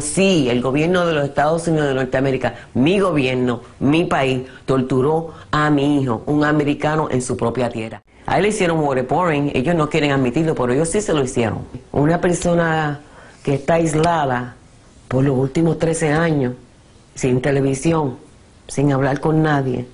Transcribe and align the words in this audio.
Sí, 0.00 0.48
el 0.48 0.60
gobierno 0.60 1.06
de 1.06 1.14
los 1.14 1.24
Estados 1.24 1.66
Unidos 1.68 1.88
de 1.88 1.94
Norteamérica, 1.94 2.54
mi 2.74 2.98
gobierno, 3.00 3.60
mi 3.78 4.04
país, 4.04 4.42
torturó 4.64 5.34
a 5.50 5.70
mi 5.70 6.00
hijo, 6.00 6.22
un 6.26 6.44
americano 6.44 7.08
en 7.10 7.22
su 7.22 7.36
propia 7.36 7.68
tierra. 7.68 8.02
A 8.26 8.36
él 8.36 8.42
le 8.42 8.48
hicieron 8.50 8.80
waterboarding, 8.80 9.52
ellos 9.54 9.74
no 9.74 9.88
quieren 9.88 10.12
admitirlo, 10.12 10.54
pero 10.54 10.72
ellos 10.72 10.88
sí 10.88 11.00
se 11.00 11.12
lo 11.12 11.22
hicieron. 11.22 11.66
Una 11.92 12.20
persona 12.20 13.00
que 13.42 13.54
está 13.54 13.74
aislada 13.74 14.56
por 15.08 15.24
los 15.24 15.36
últimos 15.36 15.78
13 15.78 16.12
años, 16.12 16.54
sin 17.14 17.40
televisión, 17.40 18.18
sin 18.68 18.92
hablar 18.92 19.20
con 19.20 19.42
nadie. 19.42 19.86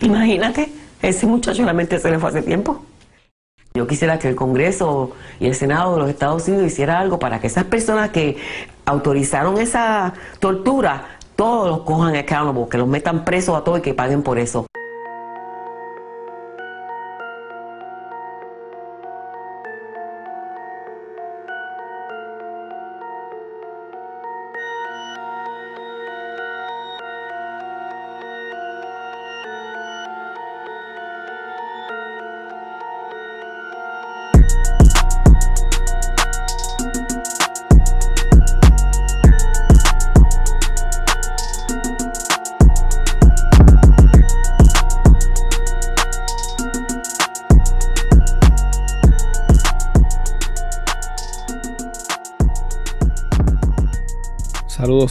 Imagínate, 0.00 0.72
ese 1.02 1.26
muchacho 1.26 1.62
la 1.62 1.72
mente 1.72 1.98
se 1.98 2.10
le 2.10 2.18
fue 2.18 2.30
hace 2.30 2.42
tiempo. 2.42 2.82
Yo 3.74 3.86
quisiera 3.86 4.18
que 4.18 4.28
el 4.28 4.34
Congreso 4.34 5.12
y 5.38 5.46
el 5.46 5.54
Senado 5.54 5.94
de 5.94 6.00
los 6.00 6.10
Estados 6.10 6.48
Unidos 6.48 6.66
hiciera 6.66 6.98
algo 6.98 7.18
para 7.18 7.40
que 7.40 7.46
esas 7.46 7.64
personas 7.64 8.10
que 8.10 8.36
autorizaron 8.88 9.58
esa 9.58 10.14
tortura, 10.40 11.18
todos 11.36 11.68
los 11.68 11.80
cojan 11.82 12.16
accountable, 12.16 12.66
que 12.70 12.78
los 12.78 12.88
metan 12.88 13.24
presos 13.24 13.56
a 13.56 13.62
todos 13.62 13.80
y 13.80 13.82
que 13.82 13.94
paguen 13.94 14.22
por 14.22 14.38
eso. 14.38 14.66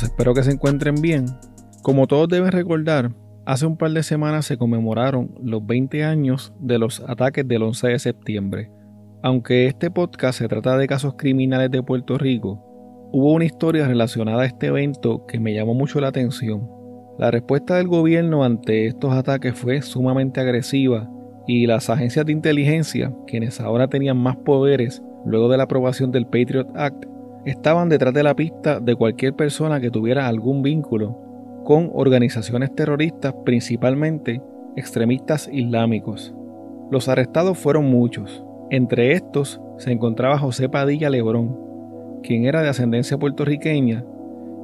Espero 0.04 0.34
que 0.34 0.44
se 0.44 0.52
encuentren 0.52 0.96
bien. 1.02 1.26
Como 1.82 2.08
todos 2.08 2.28
deben 2.28 2.52
recordar, 2.52 3.12
hace 3.46 3.66
un 3.66 3.78
par 3.78 3.92
de 3.92 4.04
semanas 4.04 4.46
se 4.46 4.58
conmemoraron 4.58 5.34
los 5.42 5.66
20 5.66 6.04
años 6.04 6.54
de 6.60 6.78
los 6.78 7.00
ataques 7.08 7.48
del 7.48 7.64
11 7.64 7.88
de 7.88 8.00
septiembre. 8.00 8.72
Aunque 9.24 9.66
este 9.66 9.90
podcast 9.90 10.40
se 10.40 10.48
trata 10.48 10.78
de 10.78 10.88
casos 10.88 11.16
criminales 11.18 11.72
de 11.72 11.82
Puerto 11.82 12.18
Rico, 12.18 12.64
hubo 13.12 13.34
una 13.34 13.46
historia 13.46 13.88
relacionada 13.88 14.44
a 14.44 14.46
este 14.46 14.68
evento 14.68 15.26
que 15.26 15.40
me 15.40 15.54
llamó 15.54 15.74
mucho 15.74 16.00
la 16.00 16.10
atención. 16.10 16.70
La 17.18 17.32
respuesta 17.32 17.78
del 17.78 17.88
gobierno 17.88 18.44
ante 18.44 18.86
estos 18.86 19.14
ataques 19.14 19.56
fue 19.56 19.82
sumamente 19.82 20.40
agresiva 20.40 21.10
y 21.48 21.66
las 21.66 21.90
agencias 21.90 22.26
de 22.26 22.34
inteligencia, 22.34 23.12
quienes 23.26 23.60
ahora 23.60 23.88
tenían 23.88 24.18
más 24.18 24.36
poderes 24.38 25.02
luego 25.26 25.50
de 25.50 25.58
la 25.58 25.64
aprobación 25.64 26.12
del 26.12 26.28
Patriot 26.28 26.68
Act, 26.76 27.06
estaban 27.50 27.88
detrás 27.88 28.14
de 28.14 28.24
la 28.24 28.36
pista 28.36 28.80
de 28.80 28.96
cualquier 28.96 29.34
persona 29.34 29.80
que 29.80 29.90
tuviera 29.90 30.28
algún 30.28 30.62
vínculo 30.62 31.18
con 31.64 31.92
organizaciones 31.94 32.74
terroristas, 32.76 33.34
principalmente 33.46 34.42
extremistas 34.76 35.50
islámicos. 35.52 36.34
Los 36.92 37.08
arrestados 37.08 37.58
fueron 37.58 37.86
muchos. 37.86 38.44
Entre 38.70 39.14
estos 39.14 39.62
se 39.78 39.92
encontraba 39.92 40.38
José 40.38 40.68
Padilla 40.68 41.10
Lebrón, 41.10 41.58
quien 42.22 42.46
era 42.46 42.62
de 42.62 42.70
ascendencia 42.70 43.18
puertorriqueña 43.18 44.04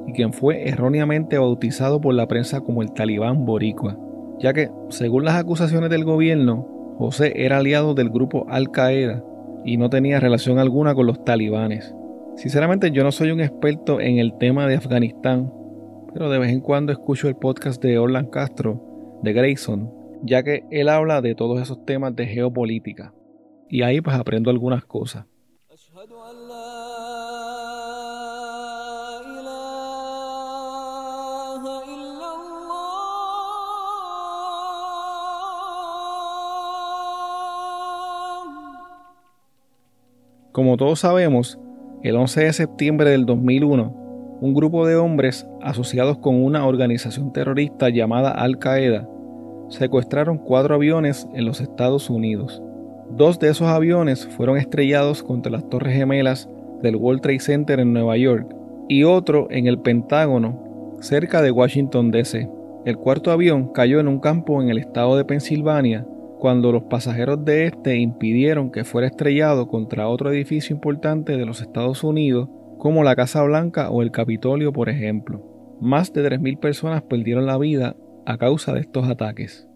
y 0.06 0.12
quien 0.12 0.34
fue 0.34 0.68
erróneamente 0.68 1.38
bautizado 1.38 2.00
por 2.00 2.14
la 2.14 2.28
prensa 2.28 2.60
como 2.60 2.82
el 2.82 2.92
talibán 2.92 3.46
boricua, 3.46 3.98
ya 4.38 4.52
que, 4.52 4.70
según 4.90 5.24
las 5.24 5.36
acusaciones 5.36 5.88
del 5.88 6.04
gobierno, 6.04 6.68
José 6.98 7.32
era 7.36 7.58
aliado 7.58 7.94
del 7.94 8.10
grupo 8.10 8.44
Al 8.48 8.70
Qaeda 8.70 9.24
y 9.64 9.78
no 9.78 9.88
tenía 9.88 10.20
relación 10.20 10.58
alguna 10.58 10.94
con 10.94 11.06
los 11.06 11.24
talibanes. 11.24 11.94
Sinceramente 12.36 12.90
yo 12.90 13.04
no 13.04 13.12
soy 13.12 13.30
un 13.30 13.40
experto 13.40 14.00
en 14.00 14.18
el 14.18 14.36
tema 14.38 14.66
de 14.66 14.74
Afganistán, 14.74 15.52
pero 16.12 16.28
de 16.30 16.38
vez 16.38 16.50
en 16.50 16.60
cuando 16.60 16.92
escucho 16.92 17.28
el 17.28 17.36
podcast 17.36 17.80
de 17.80 17.96
Orlan 17.98 18.26
Castro, 18.26 19.20
de 19.22 19.32
Grayson, 19.32 19.92
ya 20.22 20.42
que 20.42 20.64
él 20.70 20.88
habla 20.88 21.20
de 21.20 21.34
todos 21.34 21.62
esos 21.62 21.84
temas 21.86 22.14
de 22.16 22.26
geopolítica. 22.26 23.14
Y 23.68 23.82
ahí 23.82 24.00
pues 24.00 24.16
aprendo 24.16 24.50
algunas 24.50 24.84
cosas. 24.84 25.26
Como 40.52 40.76
todos 40.76 41.00
sabemos, 41.00 41.58
el 42.04 42.16
11 42.16 42.44
de 42.44 42.52
septiembre 42.52 43.08
del 43.08 43.24
2001, 43.24 44.38
un 44.42 44.52
grupo 44.52 44.86
de 44.86 44.94
hombres 44.94 45.48
asociados 45.62 46.18
con 46.18 46.44
una 46.44 46.66
organización 46.66 47.32
terrorista 47.32 47.88
llamada 47.88 48.30
Al 48.30 48.58
Qaeda 48.58 49.08
secuestraron 49.70 50.36
cuatro 50.36 50.74
aviones 50.74 51.26
en 51.32 51.46
los 51.46 51.62
Estados 51.62 52.10
Unidos. 52.10 52.62
Dos 53.08 53.38
de 53.38 53.48
esos 53.48 53.68
aviones 53.68 54.26
fueron 54.26 54.58
estrellados 54.58 55.22
contra 55.22 55.50
las 55.50 55.66
Torres 55.70 55.96
Gemelas 55.96 56.46
del 56.82 56.96
World 56.96 57.22
Trade 57.22 57.40
Center 57.40 57.80
en 57.80 57.94
Nueva 57.94 58.18
York 58.18 58.54
y 58.86 59.04
otro 59.04 59.48
en 59.50 59.66
el 59.66 59.78
Pentágono, 59.78 60.98
cerca 61.00 61.40
de 61.40 61.52
Washington, 61.52 62.10
D.C. 62.10 62.50
El 62.84 62.98
cuarto 62.98 63.30
avión 63.30 63.72
cayó 63.72 63.98
en 63.98 64.08
un 64.08 64.20
campo 64.20 64.60
en 64.60 64.68
el 64.68 64.76
estado 64.76 65.16
de 65.16 65.24
Pensilvania 65.24 66.06
cuando 66.44 66.72
los 66.72 66.82
pasajeros 66.82 67.42
de 67.42 67.64
este 67.64 67.96
impidieron 67.96 68.70
que 68.70 68.84
fuera 68.84 69.06
estrellado 69.06 69.66
contra 69.66 70.08
otro 70.08 70.30
edificio 70.30 70.76
importante 70.76 71.38
de 71.38 71.46
los 71.46 71.62
Estados 71.62 72.04
Unidos, 72.04 72.50
como 72.76 73.02
la 73.02 73.16
Casa 73.16 73.42
Blanca 73.44 73.88
o 73.88 74.02
el 74.02 74.10
Capitolio, 74.10 74.70
por 74.70 74.90
ejemplo. 74.90 75.42
Más 75.80 76.12
de 76.12 76.22
3.000 76.22 76.60
personas 76.60 77.00
perdieron 77.00 77.46
la 77.46 77.56
vida 77.56 77.96
a 78.26 78.36
causa 78.36 78.74
de 78.74 78.80
estos 78.80 79.08
ataques. 79.08 79.66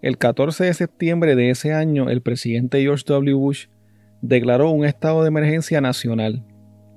El 0.00 0.16
14 0.16 0.62
de 0.62 0.74
septiembre 0.74 1.34
de 1.34 1.50
ese 1.50 1.72
año, 1.72 2.08
el 2.08 2.22
presidente 2.22 2.80
George 2.80 3.02
W. 3.08 3.34
Bush 3.34 3.66
declaró 4.20 4.70
un 4.70 4.84
estado 4.84 5.22
de 5.22 5.28
emergencia 5.28 5.80
nacional. 5.80 6.44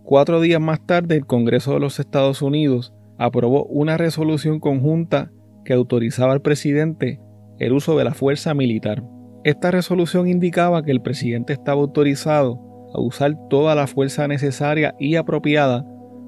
Cuatro 0.04 0.40
días 0.40 0.62
más 0.62 0.86
tarde, 0.86 1.16
el 1.16 1.26
Congreso 1.26 1.74
de 1.74 1.80
los 1.80 2.00
Estados 2.00 2.44
Unidos 2.44 2.94
aprobó 3.18 3.66
una 3.66 3.98
resolución 3.98 4.60
conjunta 4.60 5.32
que 5.64 5.74
autorizaba 5.74 6.32
al 6.32 6.44
presidente 6.44 7.20
el 7.58 7.74
uso 7.74 7.98
de 7.98 8.04
la 8.04 8.14
fuerza 8.14 8.54
militar. 8.54 9.02
Esta 9.46 9.70
resolución 9.70 10.28
indicaba 10.28 10.82
que 10.82 10.90
el 10.90 11.02
presidente 11.02 11.54
estaba 11.54 11.80
autorizado 11.80 12.60
a 12.96 13.00
usar 13.00 13.36
toda 13.48 13.76
la 13.76 13.86
fuerza 13.86 14.28
necesaria 14.28 14.96
y 14.98 15.18
apropiada 15.18 15.86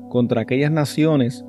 contra 0.10 0.42
aquellas 0.42 0.70
naciones, 0.70 1.44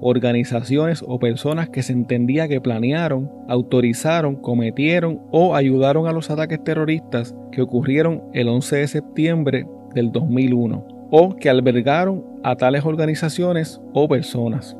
organizaciones 0.00 1.04
o 1.06 1.18
personas 1.18 1.68
que 1.68 1.82
se 1.82 1.92
entendía 1.92 2.48
que 2.48 2.62
planearon, 2.62 3.30
autorizaron, 3.48 4.36
cometieron 4.36 5.20
o 5.30 5.54
ayudaron 5.54 6.06
a 6.06 6.12
los 6.12 6.30
ataques 6.30 6.64
terroristas 6.64 7.36
que 7.52 7.60
ocurrieron 7.60 8.22
el 8.32 8.48
11 8.48 8.76
de 8.76 8.88
septiembre 8.88 9.66
del 9.94 10.12
2001 10.12 10.86
o 11.10 11.36
que 11.36 11.50
albergaron 11.50 12.24
a 12.42 12.56
tales 12.56 12.86
organizaciones 12.86 13.78
o 13.92 14.08
personas. 14.08 14.74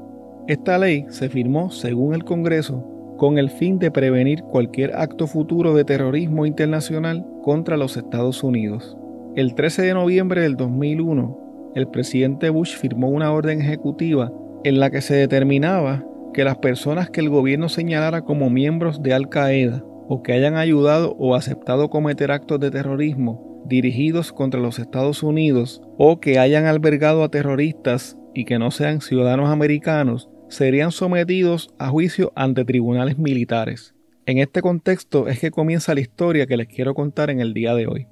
Esta 0.49 0.79
ley 0.79 1.05
se 1.11 1.29
firmó, 1.29 1.71
según 1.71 2.15
el 2.15 2.25
Congreso, 2.25 3.00
con 3.21 3.37
el 3.37 3.51
fin 3.51 3.79
de 3.79 3.91
prevenir 3.91 4.45
cualquier 4.45 4.97
acto 4.97 5.27
futuro 5.27 5.75
de 5.75 5.85
terrorismo 5.85 6.47
internacional 6.47 7.27
contra 7.43 7.77
los 7.77 7.99
Estados 7.99 8.43
Unidos. 8.43 8.97
El 9.37 9.55
13 9.55 9.83
de 9.83 9.93
noviembre 9.93 10.41
del 10.41 10.57
2001, 10.57 11.73
el 11.75 11.87
presidente 11.89 12.49
Bush 12.49 12.79
firmó 12.79 13.11
una 13.11 13.31
orden 13.31 13.61
ejecutiva 13.61 14.33
en 14.65 14.81
la 14.81 14.89
que 14.89 15.03
se 15.03 15.17
determinaba 15.17 16.03
que 16.33 16.45
las 16.45 16.57
personas 16.57 17.11
que 17.11 17.21
el 17.21 17.29
gobierno 17.29 17.69
señalara 17.69 18.23
como 18.23 18.49
miembros 18.49 19.03
de 19.03 19.13
Al 19.13 19.29
Qaeda 19.29 19.85
o 20.09 20.23
que 20.23 20.33
hayan 20.33 20.57
ayudado 20.57 21.15
o 21.19 21.35
aceptado 21.35 21.91
cometer 21.91 22.33
actos 22.33 22.59
de 22.59 22.71
terrorismo 22.71 23.61
dirigidos 23.67 24.33
contra 24.33 24.61
los 24.61 24.79
Estados 24.79 25.23
Unidos 25.23 25.83
o 25.99 26.21
que 26.21 26.39
hayan 26.39 26.65
albergado 26.65 27.23
a 27.23 27.29
terroristas 27.29 28.17
y 28.33 28.47
que 28.47 28.59
no 28.59 28.71
sean 28.71 29.03
ciudadanos 29.03 29.51
americanos 29.51 30.31
serían 30.51 30.91
sometidos 30.91 31.73
a 31.79 31.89
juicio 31.89 32.33
ante 32.35 32.65
tribunales 32.65 33.19
militares. 33.19 33.95
En 34.27 34.39
este 34.39 34.61
contexto 34.61 35.29
es 35.29 35.41
que 35.41 35.51
comienza 35.51 35.95
la 35.95 36.01
historia 36.01 36.47
que 36.47 36.57
les 36.57 36.67
quiero 36.67 36.93
contar 36.93 37.31
en 37.31 37.41
el 37.41 37.55
día 37.55 37.75
de 37.75 37.87
hoy. 37.87 38.07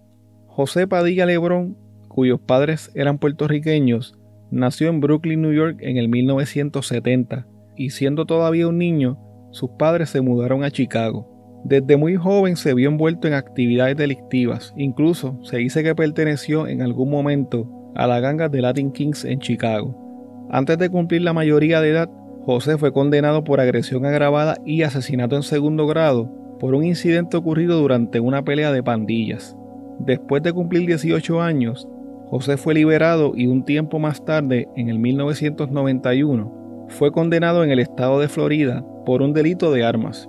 José 0.46 0.86
Padilla 0.86 1.26
Lebrón, 1.26 1.76
cuyos 2.08 2.40
padres 2.40 2.90
eran 2.94 3.18
puertorriqueños, 3.18 4.16
nació 4.50 4.88
en 4.88 5.00
Brooklyn, 5.00 5.42
New 5.42 5.52
York 5.52 5.78
en 5.80 5.96
el 5.96 6.08
1970 6.08 7.46
y 7.76 7.90
siendo 7.90 8.24
todavía 8.24 8.68
un 8.68 8.78
niño, 8.78 9.18
sus 9.50 9.70
padres 9.78 10.10
se 10.10 10.20
mudaron 10.20 10.64
a 10.64 10.70
Chicago. 10.70 11.60
Desde 11.64 11.96
muy 11.96 12.16
joven 12.16 12.56
se 12.56 12.72
vio 12.72 12.88
envuelto 12.88 13.26
en 13.26 13.34
actividades 13.34 13.96
delictivas, 13.96 14.72
incluso 14.76 15.38
se 15.42 15.58
dice 15.58 15.82
que 15.82 15.94
perteneció 15.94 16.68
en 16.68 16.82
algún 16.82 17.10
momento 17.10 17.92
a 17.96 18.06
la 18.06 18.20
ganga 18.20 18.48
de 18.48 18.62
Latin 18.62 18.92
Kings 18.92 19.24
en 19.24 19.40
Chicago. 19.40 20.48
Antes 20.50 20.78
de 20.78 20.88
cumplir 20.88 21.22
la 21.22 21.32
mayoría 21.32 21.80
de 21.80 21.90
edad, 21.90 22.10
José 22.48 22.78
fue 22.78 22.94
condenado 22.94 23.44
por 23.44 23.60
agresión 23.60 24.06
agravada 24.06 24.56
y 24.64 24.80
asesinato 24.80 25.36
en 25.36 25.42
segundo 25.42 25.86
grado 25.86 26.30
por 26.58 26.74
un 26.74 26.82
incidente 26.82 27.36
ocurrido 27.36 27.78
durante 27.78 28.20
una 28.20 28.42
pelea 28.42 28.72
de 28.72 28.82
pandillas. 28.82 29.54
Después 29.98 30.42
de 30.42 30.54
cumplir 30.54 30.86
18 30.86 31.42
años, 31.42 31.86
José 32.30 32.56
fue 32.56 32.72
liberado 32.72 33.32
y 33.34 33.48
un 33.48 33.66
tiempo 33.66 33.98
más 33.98 34.24
tarde, 34.24 34.66
en 34.76 34.88
el 34.88 34.98
1991, 34.98 36.86
fue 36.88 37.12
condenado 37.12 37.64
en 37.64 37.70
el 37.70 37.80
estado 37.80 38.18
de 38.18 38.28
Florida 38.28 38.82
por 39.04 39.20
un 39.20 39.34
delito 39.34 39.70
de 39.70 39.84
armas. 39.84 40.26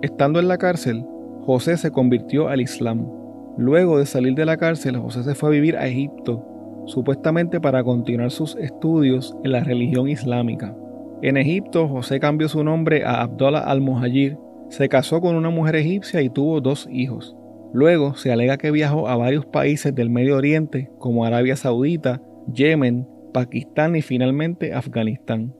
Estando 0.00 0.40
en 0.40 0.48
la 0.48 0.56
cárcel, 0.56 1.04
José 1.42 1.76
se 1.76 1.90
convirtió 1.90 2.48
al 2.48 2.62
Islam. 2.62 3.06
Luego 3.58 3.98
de 3.98 4.06
salir 4.06 4.34
de 4.34 4.46
la 4.46 4.56
cárcel, 4.56 4.96
José 4.96 5.22
se 5.22 5.34
fue 5.34 5.50
a 5.50 5.52
vivir 5.52 5.76
a 5.76 5.86
Egipto, 5.86 6.42
supuestamente 6.86 7.60
para 7.60 7.84
continuar 7.84 8.30
sus 8.30 8.56
estudios 8.56 9.36
en 9.44 9.52
la 9.52 9.60
religión 9.60 10.08
islámica. 10.08 10.74
En 11.20 11.36
Egipto, 11.36 11.88
José 11.88 12.20
cambió 12.20 12.48
su 12.48 12.62
nombre 12.62 13.04
a 13.04 13.22
Abdullah 13.22 13.60
al-Muhajir, 13.60 14.38
se 14.68 14.88
casó 14.88 15.20
con 15.20 15.34
una 15.34 15.50
mujer 15.50 15.74
egipcia 15.76 16.22
y 16.22 16.30
tuvo 16.30 16.60
dos 16.60 16.88
hijos. 16.92 17.34
Luego 17.72 18.14
se 18.14 18.30
alega 18.30 18.56
que 18.56 18.70
viajó 18.70 19.08
a 19.08 19.16
varios 19.16 19.44
países 19.44 19.94
del 19.94 20.10
Medio 20.10 20.36
Oriente 20.36 20.90
como 20.98 21.24
Arabia 21.24 21.56
Saudita, 21.56 22.22
Yemen, 22.52 23.06
Pakistán 23.34 23.96
y 23.96 24.02
finalmente 24.02 24.72
Afganistán. 24.72 25.54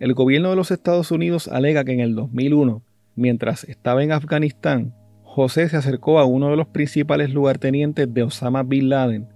El 0.00 0.14
gobierno 0.14 0.50
de 0.50 0.56
los 0.56 0.70
Estados 0.70 1.10
Unidos 1.10 1.48
alega 1.48 1.84
que 1.84 1.92
en 1.92 2.00
el 2.00 2.14
2001, 2.14 2.82
mientras 3.14 3.64
estaba 3.64 4.02
en 4.02 4.12
Afganistán, 4.12 4.94
José 5.22 5.68
se 5.68 5.76
acercó 5.76 6.18
a 6.18 6.24
uno 6.24 6.48
de 6.48 6.56
los 6.56 6.68
principales 6.68 7.32
lugartenientes 7.32 8.12
de 8.12 8.22
Osama 8.22 8.62
Bin 8.62 8.88
Laden, 8.88 9.28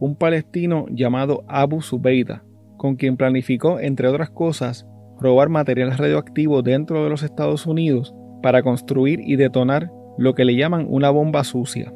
un 0.00 0.16
palestino 0.16 0.86
llamado 0.90 1.44
Abu 1.48 1.82
Zubaydah, 1.82 2.42
con 2.76 2.96
quien 2.96 3.16
planificó, 3.16 3.78
entre 3.78 4.08
otras 4.08 4.30
cosas, 4.30 4.86
robar 5.20 5.48
material 5.48 5.96
radioactivo 5.96 6.62
dentro 6.62 7.04
de 7.04 7.10
los 7.10 7.22
Estados 7.22 7.66
Unidos 7.66 8.14
para 8.42 8.62
construir 8.62 9.20
y 9.20 9.36
detonar 9.36 9.90
lo 10.18 10.34
que 10.34 10.44
le 10.44 10.56
llaman 10.56 10.86
una 10.88 11.10
bomba 11.10 11.44
sucia. 11.44 11.92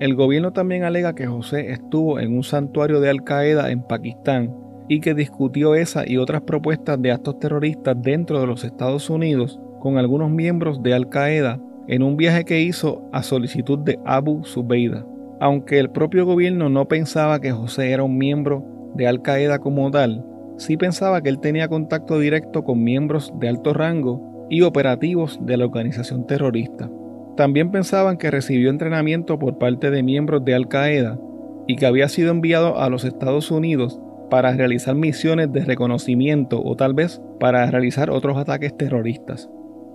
El 0.00 0.14
gobierno 0.14 0.52
también 0.52 0.84
alega 0.84 1.14
que 1.14 1.26
José 1.26 1.70
estuvo 1.70 2.18
en 2.18 2.34
un 2.34 2.42
santuario 2.42 3.00
de 3.00 3.10
Al 3.10 3.24
Qaeda 3.24 3.70
en 3.70 3.82
Pakistán 3.82 4.54
y 4.88 5.00
que 5.00 5.14
discutió 5.14 5.74
esa 5.74 6.08
y 6.08 6.16
otras 6.16 6.42
propuestas 6.42 7.00
de 7.00 7.12
actos 7.12 7.38
terroristas 7.38 7.96
dentro 8.00 8.40
de 8.40 8.46
los 8.46 8.64
Estados 8.64 9.08
Unidos 9.10 9.60
con 9.80 9.98
algunos 9.98 10.30
miembros 10.30 10.82
de 10.82 10.94
Al 10.94 11.08
Qaeda 11.08 11.60
en 11.88 12.02
un 12.02 12.16
viaje 12.16 12.44
que 12.44 12.60
hizo 12.60 13.08
a 13.12 13.22
solicitud 13.22 13.78
de 13.78 13.98
Abu 14.04 14.44
Zubaydah. 14.44 15.04
Aunque 15.40 15.78
el 15.78 15.90
propio 15.90 16.24
gobierno 16.24 16.68
no 16.68 16.86
pensaba 16.86 17.40
que 17.40 17.50
José 17.50 17.90
era 17.90 18.02
un 18.02 18.16
miembro 18.16 18.64
de 18.94 19.06
Al 19.06 19.22
Qaeda 19.22 19.58
como 19.58 19.90
tal, 19.90 20.24
sí 20.56 20.76
pensaba 20.76 21.22
que 21.22 21.28
él 21.28 21.40
tenía 21.40 21.68
contacto 21.68 22.18
directo 22.18 22.64
con 22.64 22.82
miembros 22.82 23.32
de 23.38 23.48
alto 23.48 23.72
rango 23.72 24.46
y 24.50 24.62
operativos 24.62 25.38
de 25.42 25.56
la 25.56 25.64
organización 25.64 26.26
terrorista. 26.26 26.90
También 27.36 27.70
pensaban 27.70 28.18
que 28.18 28.30
recibió 28.30 28.70
entrenamiento 28.70 29.38
por 29.38 29.58
parte 29.58 29.90
de 29.90 30.02
miembros 30.02 30.44
de 30.44 30.54
Al 30.54 30.68
Qaeda 30.68 31.18
y 31.66 31.76
que 31.76 31.86
había 31.86 32.08
sido 32.08 32.30
enviado 32.30 32.78
a 32.78 32.90
los 32.90 33.04
Estados 33.04 33.50
Unidos 33.50 34.00
para 34.30 34.52
realizar 34.52 34.94
misiones 34.94 35.52
de 35.52 35.64
reconocimiento 35.64 36.62
o 36.62 36.76
tal 36.76 36.94
vez 36.94 37.20
para 37.38 37.70
realizar 37.70 38.10
otros 38.10 38.36
ataques 38.36 38.76
terroristas. 38.76 39.48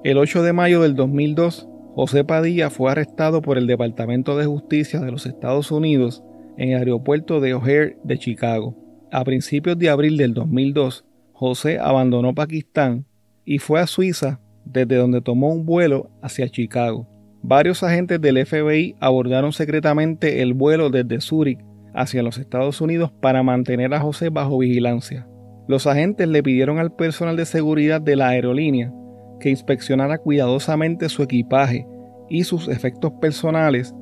El 0.03 0.17
8 0.17 0.43
de 0.43 0.53
mayo 0.53 0.81
del 0.81 0.95
2002, 0.95 1.67
José 1.95 2.23
Padilla 2.23 2.69
fue 2.69 2.91
arrestado 2.91 3.41
por 3.41 3.57
el 3.57 3.65
Departamento 3.65 4.37
de 4.37 4.45
Justicia 4.45 4.99
de 4.99 5.11
los 5.11 5.25
Estados 5.25 5.71
Unidos 5.71 6.23
en 6.57 6.69
el 6.69 6.77
aeropuerto 6.77 7.39
de 7.39 7.55
O'Hare 7.55 7.97
de 8.03 8.17
Chicago. 8.19 8.75
A 9.11 9.23
principios 9.23 9.79
de 9.79 9.89
abril 9.89 10.17
del 10.17 10.33
2002, 10.33 11.05
José 11.31 11.79
abandonó 11.79 12.35
Pakistán 12.35 13.05
y 13.45 13.59
fue 13.59 13.79
a 13.79 13.87
Suiza, 13.87 14.41
desde 14.65 14.95
donde 14.95 15.21
tomó 15.21 15.53
un 15.53 15.65
vuelo 15.65 16.09
hacia 16.21 16.49
Chicago. 16.49 17.07
Varios 17.41 17.83
agentes 17.83 18.19
del 18.19 18.45
FBI 18.45 18.95
abordaron 18.99 19.53
secretamente 19.53 20.41
el 20.41 20.53
vuelo 20.53 20.89
desde 20.89 21.21
Zúrich 21.21 21.59
hacia 21.93 22.21
los 22.21 22.37
Estados 22.37 22.81
Unidos 22.81 23.11
para 23.21 23.43
mantener 23.43 23.93
a 23.93 24.01
José 24.01 24.27
bajo 24.29 24.57
vigilancia. 24.57 25.25
Los 25.69 25.87
agentes 25.87 26.27
le 26.27 26.43
pidieron 26.43 26.77
al 26.77 26.93
personal 26.93 27.37
de 27.37 27.45
seguridad 27.45 28.01
de 28.01 28.17
la 28.17 28.27
aerolínea 28.27 28.93
que 29.39 29.49
inspeccionara 29.49 30.17
cuidadosamente 30.17 31.07
su 31.07 31.23
equipaje 31.23 31.87
y 32.29 32.43
sus 32.43 32.67
efectos 32.67 33.13
personales, 33.21 33.95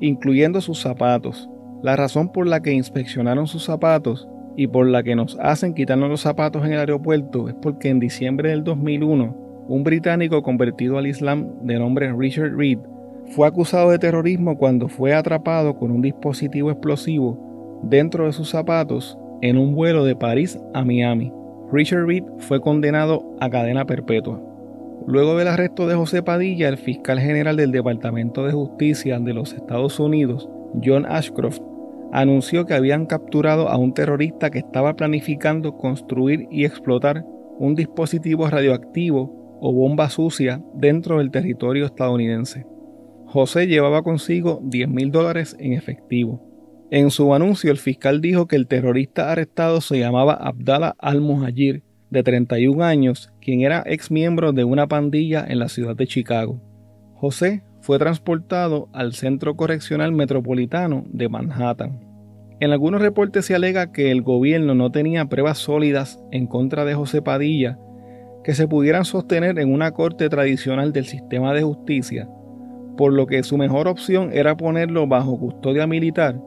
incluyendo 0.00 0.60
sus 0.60 0.80
zapatos. 0.80 1.48
La 1.82 1.96
razón 1.96 2.30
por 2.30 2.46
la 2.46 2.62
que 2.62 2.72
inspeccionaron 2.72 3.48
sus 3.48 3.64
zapatos 3.64 4.28
y 4.56 4.66
por 4.66 4.86
la 4.86 5.02
que 5.02 5.16
nos 5.16 5.38
hacen 5.40 5.74
quitarnos 5.74 6.10
los 6.10 6.20
zapatos 6.20 6.64
en 6.64 6.72
el 6.72 6.80
aeropuerto 6.80 7.48
es 7.48 7.54
porque 7.54 7.88
en 7.88 8.00
diciembre 8.00 8.50
del 8.50 8.64
2001 8.64 9.64
un 9.68 9.84
británico 9.84 10.42
convertido 10.42 10.98
al 10.98 11.06
Islam 11.06 11.48
de 11.62 11.78
nombre 11.78 12.12
Richard 12.12 12.56
Reed 12.56 12.78
fue 13.26 13.46
acusado 13.46 13.90
de 13.90 13.98
terrorismo 13.98 14.58
cuando 14.58 14.88
fue 14.88 15.14
atrapado 15.14 15.76
con 15.76 15.90
un 15.90 16.02
dispositivo 16.02 16.70
explosivo 16.70 17.80
dentro 17.82 18.26
de 18.26 18.32
sus 18.32 18.50
zapatos 18.50 19.18
en 19.40 19.56
un 19.56 19.74
vuelo 19.74 20.04
de 20.04 20.14
París 20.14 20.58
a 20.74 20.84
Miami. 20.84 21.32
Richard 21.72 22.06
Reed 22.06 22.24
fue 22.38 22.60
condenado 22.60 23.34
a 23.40 23.48
cadena 23.48 23.86
perpetua. 23.86 24.40
Luego 25.06 25.36
del 25.36 25.48
arresto 25.48 25.88
de 25.88 25.96
José 25.96 26.22
Padilla, 26.22 26.68
el 26.68 26.76
fiscal 26.76 27.18
general 27.18 27.56
del 27.56 27.72
Departamento 27.72 28.44
de 28.44 28.52
Justicia 28.52 29.18
de 29.18 29.32
los 29.32 29.52
Estados 29.52 29.98
Unidos, 29.98 30.48
John 30.84 31.06
Ashcroft, 31.06 31.60
anunció 32.12 32.66
que 32.66 32.74
habían 32.74 33.06
capturado 33.06 33.68
a 33.68 33.76
un 33.76 33.94
terrorista 33.94 34.50
que 34.50 34.58
estaba 34.58 34.94
planificando 34.94 35.76
construir 35.76 36.46
y 36.50 36.64
explotar 36.64 37.24
un 37.58 37.74
dispositivo 37.74 38.48
radioactivo 38.48 39.58
o 39.60 39.72
bomba 39.72 40.10
sucia 40.10 40.62
dentro 40.74 41.18
del 41.18 41.30
territorio 41.30 41.86
estadounidense. 41.86 42.66
José 43.26 43.66
llevaba 43.66 44.02
consigo 44.02 44.60
10 44.64 44.88
mil 44.88 45.10
dólares 45.10 45.56
en 45.58 45.72
efectivo. 45.72 46.42
En 46.90 47.10
su 47.10 47.32
anuncio, 47.32 47.70
el 47.70 47.78
fiscal 47.78 48.20
dijo 48.20 48.46
que 48.46 48.56
el 48.56 48.66
terrorista 48.66 49.32
arrestado 49.32 49.80
se 49.80 49.98
llamaba 49.98 50.34
Abdallah 50.34 50.94
al-Muhajir, 50.98 51.82
de 52.12 52.22
31 52.22 52.84
años, 52.84 53.32
quien 53.40 53.62
era 53.62 53.82
ex 53.86 54.10
miembro 54.10 54.52
de 54.52 54.64
una 54.64 54.86
pandilla 54.86 55.46
en 55.48 55.58
la 55.58 55.70
ciudad 55.70 55.96
de 55.96 56.06
Chicago. 56.06 56.60
José 57.14 57.62
fue 57.82 57.98
transportado 57.98 58.88
al 58.92 59.12
Centro 59.12 59.56
Correccional 59.56 60.12
Metropolitano 60.12 61.04
de 61.08 61.28
Manhattan. 61.28 61.98
En 62.60 62.70
algunos 62.70 63.02
reportes 63.02 63.46
se 63.46 63.56
alega 63.56 63.90
que 63.90 64.12
el 64.12 64.22
gobierno 64.22 64.76
no 64.76 64.92
tenía 64.92 65.26
pruebas 65.26 65.58
sólidas 65.58 66.22
en 66.30 66.46
contra 66.46 66.84
de 66.84 66.94
José 66.94 67.22
Padilla 67.22 67.76
que 68.44 68.54
se 68.54 68.68
pudieran 68.68 69.04
sostener 69.04 69.58
en 69.58 69.72
una 69.72 69.90
corte 69.90 70.28
tradicional 70.28 70.92
del 70.92 71.06
sistema 71.06 71.52
de 71.52 71.62
justicia, 71.62 72.28
por 72.96 73.12
lo 73.12 73.26
que 73.26 73.42
su 73.42 73.58
mejor 73.58 73.88
opción 73.88 74.30
era 74.32 74.56
ponerlo 74.56 75.08
bajo 75.08 75.38
custodia 75.38 75.88
militar 75.88 76.40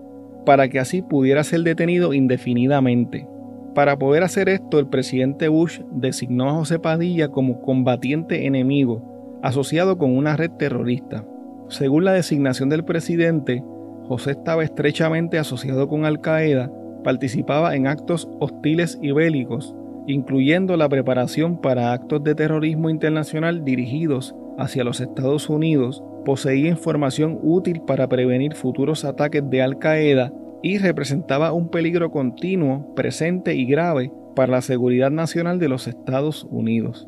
para 0.46 0.70
que 0.70 0.80
así 0.80 1.02
pudiera 1.02 1.44
ser 1.44 1.62
detenido 1.62 2.14
indefinidamente. 2.14 3.28
Para 3.74 3.98
poder 3.98 4.24
hacer 4.24 4.48
esto, 4.48 4.80
el 4.80 4.88
presidente 4.88 5.50
Bush 5.50 5.82
designó 5.92 6.50
a 6.50 6.54
José 6.54 6.80
Padilla 6.80 7.28
como 7.28 7.62
combatiente 7.62 8.46
enemigo 8.46 9.15
asociado 9.46 10.00
con 10.00 10.18
una 10.18 10.36
red 10.36 10.50
terrorista. 10.58 11.24
Según 11.70 12.04
la 12.04 12.14
designación 12.14 12.68
del 12.68 12.84
presidente, 12.84 13.64
José 14.08 14.32
estaba 14.32 14.64
estrechamente 14.64 15.38
asociado 15.38 15.88
con 15.88 16.04
Al 16.04 16.20
Qaeda, 16.20 16.72
participaba 17.04 17.76
en 17.76 17.86
actos 17.86 18.28
hostiles 18.40 18.98
y 19.04 19.12
bélicos, 19.12 19.76
incluyendo 20.08 20.78
la 20.78 20.90
preparación 20.90 21.62
para 21.62 21.94
actos 21.94 22.24
de 22.24 22.34
terrorismo 22.34 22.90
internacional 22.90 23.64
dirigidos 23.64 24.36
hacia 24.58 24.84
los 24.84 25.00
Estados 25.00 25.48
Unidos, 25.48 26.04
poseía 26.26 26.70
información 26.70 27.38
útil 27.44 27.82
para 27.86 28.10
prevenir 28.10 28.56
futuros 28.56 29.06
ataques 29.06 29.48
de 29.48 29.62
Al 29.62 29.78
Qaeda 29.78 30.34
y 30.64 30.80
representaba 30.80 31.54
un 31.54 31.70
peligro 31.70 32.10
continuo, 32.10 32.96
presente 32.96 33.54
y 33.54 33.66
grave 33.68 34.12
para 34.36 34.54
la 34.54 34.62
seguridad 34.64 35.12
nacional 35.12 35.60
de 35.60 35.70
los 35.70 35.88
Estados 35.88 36.48
Unidos. 36.50 37.08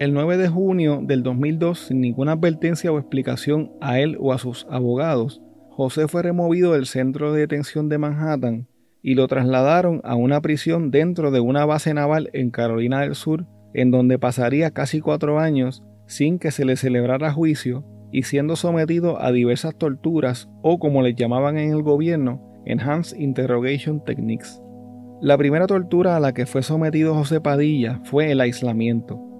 El 0.00 0.12
9 0.12 0.38
de 0.38 0.48
junio 0.48 1.00
del 1.04 1.22
2002, 1.22 1.78
sin 1.78 2.00
ninguna 2.00 2.32
advertencia 2.32 2.90
o 2.90 2.98
explicación 2.98 3.70
a 3.80 4.00
él 4.00 4.16
o 4.18 4.32
a 4.32 4.38
sus 4.38 4.66
abogados, 4.68 5.40
José 5.70 6.08
fue 6.08 6.22
removido 6.24 6.72
del 6.72 6.86
centro 6.86 7.32
de 7.32 7.40
detención 7.40 7.88
de 7.88 7.98
Manhattan 7.98 8.66
y 9.02 9.14
lo 9.14 9.28
trasladaron 9.28 10.00
a 10.02 10.16
una 10.16 10.40
prisión 10.40 10.90
dentro 10.90 11.30
de 11.30 11.38
una 11.38 11.64
base 11.64 11.94
naval 11.94 12.28
en 12.32 12.50
Carolina 12.50 13.02
del 13.02 13.14
Sur, 13.14 13.46
en 13.72 13.92
donde 13.92 14.18
pasaría 14.18 14.72
casi 14.72 15.00
cuatro 15.00 15.38
años 15.38 15.84
sin 16.06 16.40
que 16.40 16.50
se 16.50 16.64
le 16.64 16.74
celebrara 16.76 17.32
juicio 17.32 17.84
y 18.10 18.24
siendo 18.24 18.56
sometido 18.56 19.22
a 19.22 19.30
diversas 19.30 19.76
torturas 19.76 20.48
o 20.62 20.80
como 20.80 21.02
les 21.02 21.14
llamaban 21.14 21.56
en 21.56 21.70
el 21.70 21.82
gobierno, 21.82 22.42
Enhanced 22.66 23.18
Interrogation 23.18 24.04
Techniques. 24.04 24.60
La 25.20 25.38
primera 25.38 25.68
tortura 25.68 26.16
a 26.16 26.20
la 26.20 26.34
que 26.34 26.46
fue 26.46 26.64
sometido 26.64 27.14
José 27.14 27.40
Padilla 27.40 28.00
fue 28.04 28.32
el 28.32 28.40
aislamiento. 28.40 29.33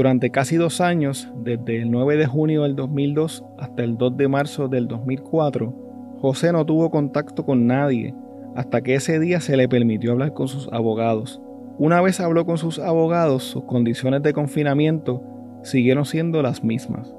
Durante 0.00 0.30
casi 0.30 0.56
dos 0.56 0.80
años, 0.80 1.30
desde 1.44 1.82
el 1.82 1.90
9 1.90 2.16
de 2.16 2.24
junio 2.24 2.62
del 2.62 2.74
2002 2.74 3.44
hasta 3.58 3.84
el 3.84 3.98
2 3.98 4.16
de 4.16 4.28
marzo 4.28 4.66
del 4.66 4.88
2004, 4.88 6.16
José 6.22 6.52
no 6.52 6.64
tuvo 6.64 6.90
contacto 6.90 7.44
con 7.44 7.66
nadie 7.66 8.14
hasta 8.56 8.80
que 8.80 8.94
ese 8.94 9.20
día 9.20 9.40
se 9.40 9.58
le 9.58 9.68
permitió 9.68 10.12
hablar 10.12 10.32
con 10.32 10.48
sus 10.48 10.72
abogados. 10.72 11.42
Una 11.76 12.00
vez 12.00 12.18
habló 12.18 12.46
con 12.46 12.56
sus 12.56 12.78
abogados, 12.78 13.42
sus 13.42 13.64
condiciones 13.64 14.22
de 14.22 14.32
confinamiento 14.32 15.22
siguieron 15.64 16.06
siendo 16.06 16.40
las 16.40 16.64
mismas. 16.64 17.14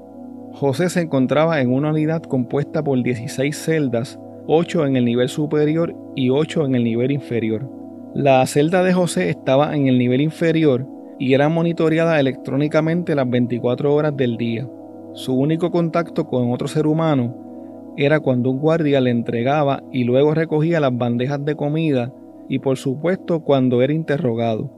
José 0.52 0.88
se 0.88 1.02
encontraba 1.02 1.60
en 1.60 1.72
una 1.72 1.90
unidad 1.90 2.24
compuesta 2.24 2.82
por 2.82 3.00
16 3.00 3.56
celdas, 3.56 4.18
8 4.48 4.86
en 4.86 4.96
el 4.96 5.04
nivel 5.04 5.28
superior 5.28 5.94
y 6.16 6.30
8 6.30 6.66
en 6.66 6.74
el 6.74 6.82
nivel 6.82 7.12
inferior. 7.12 7.64
La 8.12 8.44
celda 8.44 8.82
de 8.82 8.92
José 8.92 9.30
estaba 9.30 9.76
en 9.76 9.86
el 9.86 9.98
nivel 9.98 10.20
inferior 10.20 10.84
y 11.18 11.34
era 11.34 11.48
monitoreada 11.48 12.18
electrónicamente 12.18 13.14
las 13.14 13.28
24 13.28 13.94
horas 13.94 14.16
del 14.16 14.36
día. 14.36 14.68
Su 15.14 15.34
único 15.34 15.70
contacto 15.70 16.26
con 16.26 16.52
otro 16.52 16.68
ser 16.68 16.86
humano 16.86 17.94
era 17.96 18.20
cuando 18.20 18.50
un 18.50 18.58
guardia 18.58 19.00
le 19.00 19.10
entregaba 19.10 19.82
y 19.92 20.04
luego 20.04 20.34
recogía 20.34 20.80
las 20.80 20.96
bandejas 20.96 21.44
de 21.44 21.54
comida 21.54 22.12
y 22.48 22.58
por 22.58 22.76
supuesto 22.78 23.40
cuando 23.40 23.82
era 23.82 23.92
interrogado. 23.92 24.72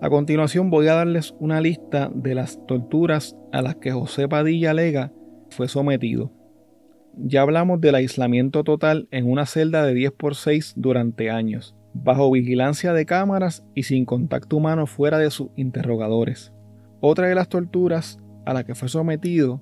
A 0.00 0.10
continuación 0.10 0.68
voy 0.68 0.88
a 0.88 0.94
darles 0.94 1.34
una 1.38 1.60
lista 1.60 2.10
de 2.12 2.34
las 2.34 2.64
torturas 2.66 3.36
a 3.52 3.62
las 3.62 3.76
que 3.76 3.92
José 3.92 4.28
Padilla 4.28 4.74
Lega 4.74 5.12
fue 5.48 5.68
sometido. 5.68 6.32
Ya 7.16 7.42
hablamos 7.42 7.80
del 7.80 7.94
aislamiento 7.94 8.62
total 8.62 9.08
en 9.10 9.30
una 9.30 9.46
celda 9.46 9.86
de 9.86 9.94
10 9.94 10.12
por 10.12 10.34
6 10.34 10.74
durante 10.76 11.30
años, 11.30 11.75
bajo 12.02 12.30
vigilancia 12.30 12.92
de 12.92 13.06
cámaras 13.06 13.64
y 13.74 13.84
sin 13.84 14.04
contacto 14.04 14.56
humano 14.56 14.86
fuera 14.86 15.18
de 15.18 15.30
sus 15.30 15.48
interrogadores. 15.56 16.52
Otra 17.00 17.28
de 17.28 17.34
las 17.34 17.48
torturas 17.48 18.18
a 18.44 18.54
la 18.54 18.64
que 18.64 18.74
fue 18.74 18.88
sometido 18.88 19.60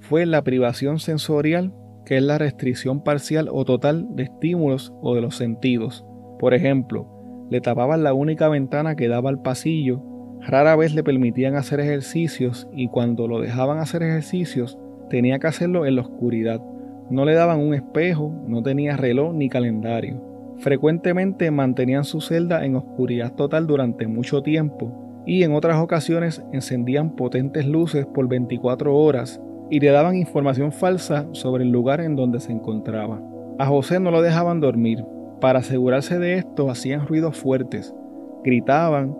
fue 0.00 0.26
la 0.26 0.42
privación 0.42 0.98
sensorial, 0.98 1.72
que 2.04 2.18
es 2.18 2.22
la 2.22 2.38
restricción 2.38 3.02
parcial 3.02 3.48
o 3.50 3.64
total 3.64 4.06
de 4.14 4.24
estímulos 4.24 4.92
o 5.02 5.14
de 5.14 5.20
los 5.20 5.36
sentidos, 5.36 6.04
por 6.38 6.52
ejemplo, 6.52 7.08
le 7.50 7.60
tapaban 7.60 8.02
la 8.02 8.12
única 8.12 8.48
ventana 8.48 8.94
que 8.94 9.08
daba 9.08 9.30
al 9.30 9.40
pasillo, 9.40 10.02
rara 10.40 10.76
vez 10.76 10.94
le 10.94 11.02
permitían 11.02 11.56
hacer 11.56 11.80
ejercicios 11.80 12.68
y 12.72 12.88
cuando 12.88 13.26
lo 13.26 13.40
dejaban 13.40 13.78
hacer 13.78 14.02
ejercicios 14.02 14.78
tenía 15.08 15.38
que 15.38 15.46
hacerlo 15.46 15.86
en 15.86 15.96
la 15.96 16.02
oscuridad. 16.02 16.60
No 17.08 17.24
le 17.24 17.34
daban 17.34 17.60
un 17.60 17.72
espejo, 17.72 18.32
no 18.46 18.62
tenía 18.62 18.96
reloj 18.96 19.32
ni 19.32 19.48
calendario. 19.48 20.20
Frecuentemente 20.58 21.50
mantenían 21.50 22.04
su 22.04 22.20
celda 22.20 22.64
en 22.64 22.76
oscuridad 22.76 23.34
total 23.34 23.66
durante 23.66 24.06
mucho 24.06 24.42
tiempo 24.42 25.22
y 25.26 25.42
en 25.42 25.52
otras 25.52 25.78
ocasiones 25.78 26.42
encendían 26.52 27.10
potentes 27.10 27.66
luces 27.66 28.06
por 28.06 28.28
24 28.28 28.96
horas 28.96 29.40
y 29.70 29.80
le 29.80 29.90
daban 29.90 30.16
información 30.16 30.72
falsa 30.72 31.26
sobre 31.32 31.64
el 31.64 31.70
lugar 31.70 32.00
en 32.00 32.16
donde 32.16 32.40
se 32.40 32.52
encontraba. 32.52 33.20
A 33.58 33.66
José 33.66 34.00
no 34.00 34.10
lo 34.10 34.22
dejaban 34.22 34.60
dormir, 34.60 35.04
para 35.40 35.58
asegurarse 35.58 36.18
de 36.18 36.34
esto 36.34 36.70
hacían 36.70 37.06
ruidos 37.06 37.36
fuertes, 37.36 37.94
gritaban, 38.42 39.16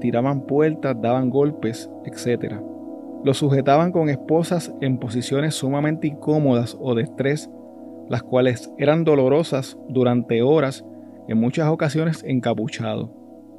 tiraban 0.00 0.42
puertas, 0.42 1.00
daban 1.00 1.30
golpes, 1.30 1.90
etc. 2.04 2.56
Lo 3.24 3.34
sujetaban 3.34 3.92
con 3.92 4.08
esposas 4.08 4.72
en 4.80 4.98
posiciones 4.98 5.54
sumamente 5.54 6.06
incómodas 6.06 6.76
o 6.80 6.94
de 6.94 7.02
estrés, 7.02 7.50
las 8.08 8.22
cuales 8.22 8.70
eran 8.78 9.04
dolorosas 9.04 9.78
durante 9.88 10.42
horas, 10.42 10.84
en 11.28 11.38
muchas 11.38 11.68
ocasiones 11.68 12.22
encapuchado. 12.26 13.12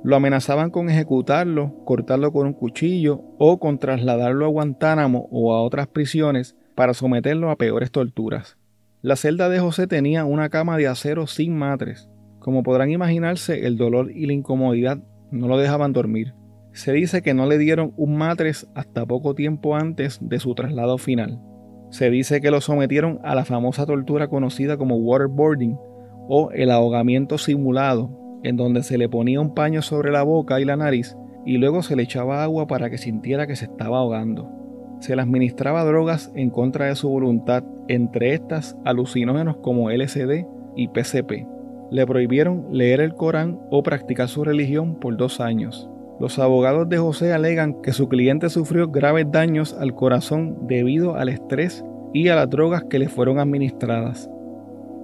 Lo 0.03 0.15
amenazaban 0.15 0.69
con 0.69 0.89
ejecutarlo, 0.89 1.83
cortarlo 1.83 2.31
con 2.31 2.47
un 2.47 2.53
cuchillo 2.53 3.23
o 3.37 3.59
con 3.59 3.79
trasladarlo 3.79 4.45
a 4.45 4.49
Guantánamo 4.49 5.27
o 5.31 5.53
a 5.53 5.61
otras 5.61 5.87
prisiones 5.87 6.55
para 6.75 6.93
someterlo 6.93 7.49
a 7.49 7.55
peores 7.55 7.91
torturas. 7.91 8.57
La 9.01 9.15
celda 9.15 9.49
de 9.49 9.59
José 9.59 9.87
tenía 9.87 10.25
una 10.25 10.49
cama 10.49 10.77
de 10.77 10.87
acero 10.87 11.27
sin 11.27 11.57
matres. 11.57 12.09
Como 12.39 12.63
podrán 12.63 12.91
imaginarse, 12.91 13.65
el 13.65 13.77
dolor 13.77 14.11
y 14.11 14.27
la 14.27 14.33
incomodidad 14.33 14.99
no 15.31 15.47
lo 15.47 15.57
dejaban 15.57 15.93
dormir. 15.93 16.33
Se 16.71 16.93
dice 16.93 17.21
que 17.21 17.33
no 17.33 17.47
le 17.47 17.57
dieron 17.57 17.93
un 17.97 18.17
matres 18.17 18.67
hasta 18.75 19.05
poco 19.05 19.33
tiempo 19.33 19.75
antes 19.75 20.19
de 20.21 20.39
su 20.39 20.53
traslado 20.53 20.97
final. 20.97 21.41
Se 21.89 22.09
dice 22.09 22.41
que 22.41 22.51
lo 22.51 22.61
sometieron 22.61 23.19
a 23.23 23.35
la 23.35 23.45
famosa 23.45 23.85
tortura 23.85 24.27
conocida 24.27 24.77
como 24.77 24.97
waterboarding 24.97 25.77
o 26.27 26.51
el 26.51 26.71
ahogamiento 26.71 27.37
simulado, 27.37 28.09
en 28.43 28.57
donde 28.57 28.83
se 28.83 28.97
le 28.97 29.09
ponía 29.09 29.41
un 29.41 29.53
paño 29.53 29.81
sobre 29.81 30.11
la 30.11 30.23
boca 30.23 30.59
y 30.59 30.65
la 30.65 30.75
nariz 30.75 31.15
y 31.45 31.57
luego 31.57 31.81
se 31.81 31.95
le 31.95 32.03
echaba 32.03 32.43
agua 32.43 32.67
para 32.67 32.89
que 32.89 32.97
sintiera 32.97 33.47
que 33.47 33.55
se 33.55 33.65
estaba 33.65 33.99
ahogando 33.99 34.57
se 34.99 35.15
le 35.15 35.21
administraba 35.21 35.83
drogas 35.83 36.31
en 36.35 36.49
contra 36.49 36.87
de 36.87 36.95
su 36.95 37.09
voluntad, 37.09 37.63
entre 37.87 38.33
estas 38.33 38.77
alucinógenos 38.83 39.57
como 39.57 39.89
LSD 39.89 40.45
y 40.75 40.87
PCP. 40.89 41.47
Le 41.91 42.05
prohibieron 42.05 42.67
leer 42.71 42.99
el 42.99 43.13
Corán 43.13 43.59
o 43.71 43.83
practicar 43.83 44.27
su 44.27 44.43
religión 44.43 44.95
por 44.99 45.15
dos 45.15 45.39
años. 45.39 45.89
Los 46.19 46.39
abogados 46.39 46.89
de 46.89 46.97
José 46.97 47.33
alegan 47.33 47.81
que 47.81 47.93
su 47.93 48.07
cliente 48.07 48.49
sufrió 48.49 48.89
graves 48.89 49.27
daños 49.31 49.75
al 49.79 49.93
corazón 49.93 50.67
debido 50.67 51.15
al 51.15 51.29
estrés 51.29 51.85
y 52.13 52.29
a 52.29 52.35
las 52.35 52.49
drogas 52.49 52.85
que 52.89 52.99
le 52.99 53.07
fueron 53.07 53.39
administradas. 53.39 54.29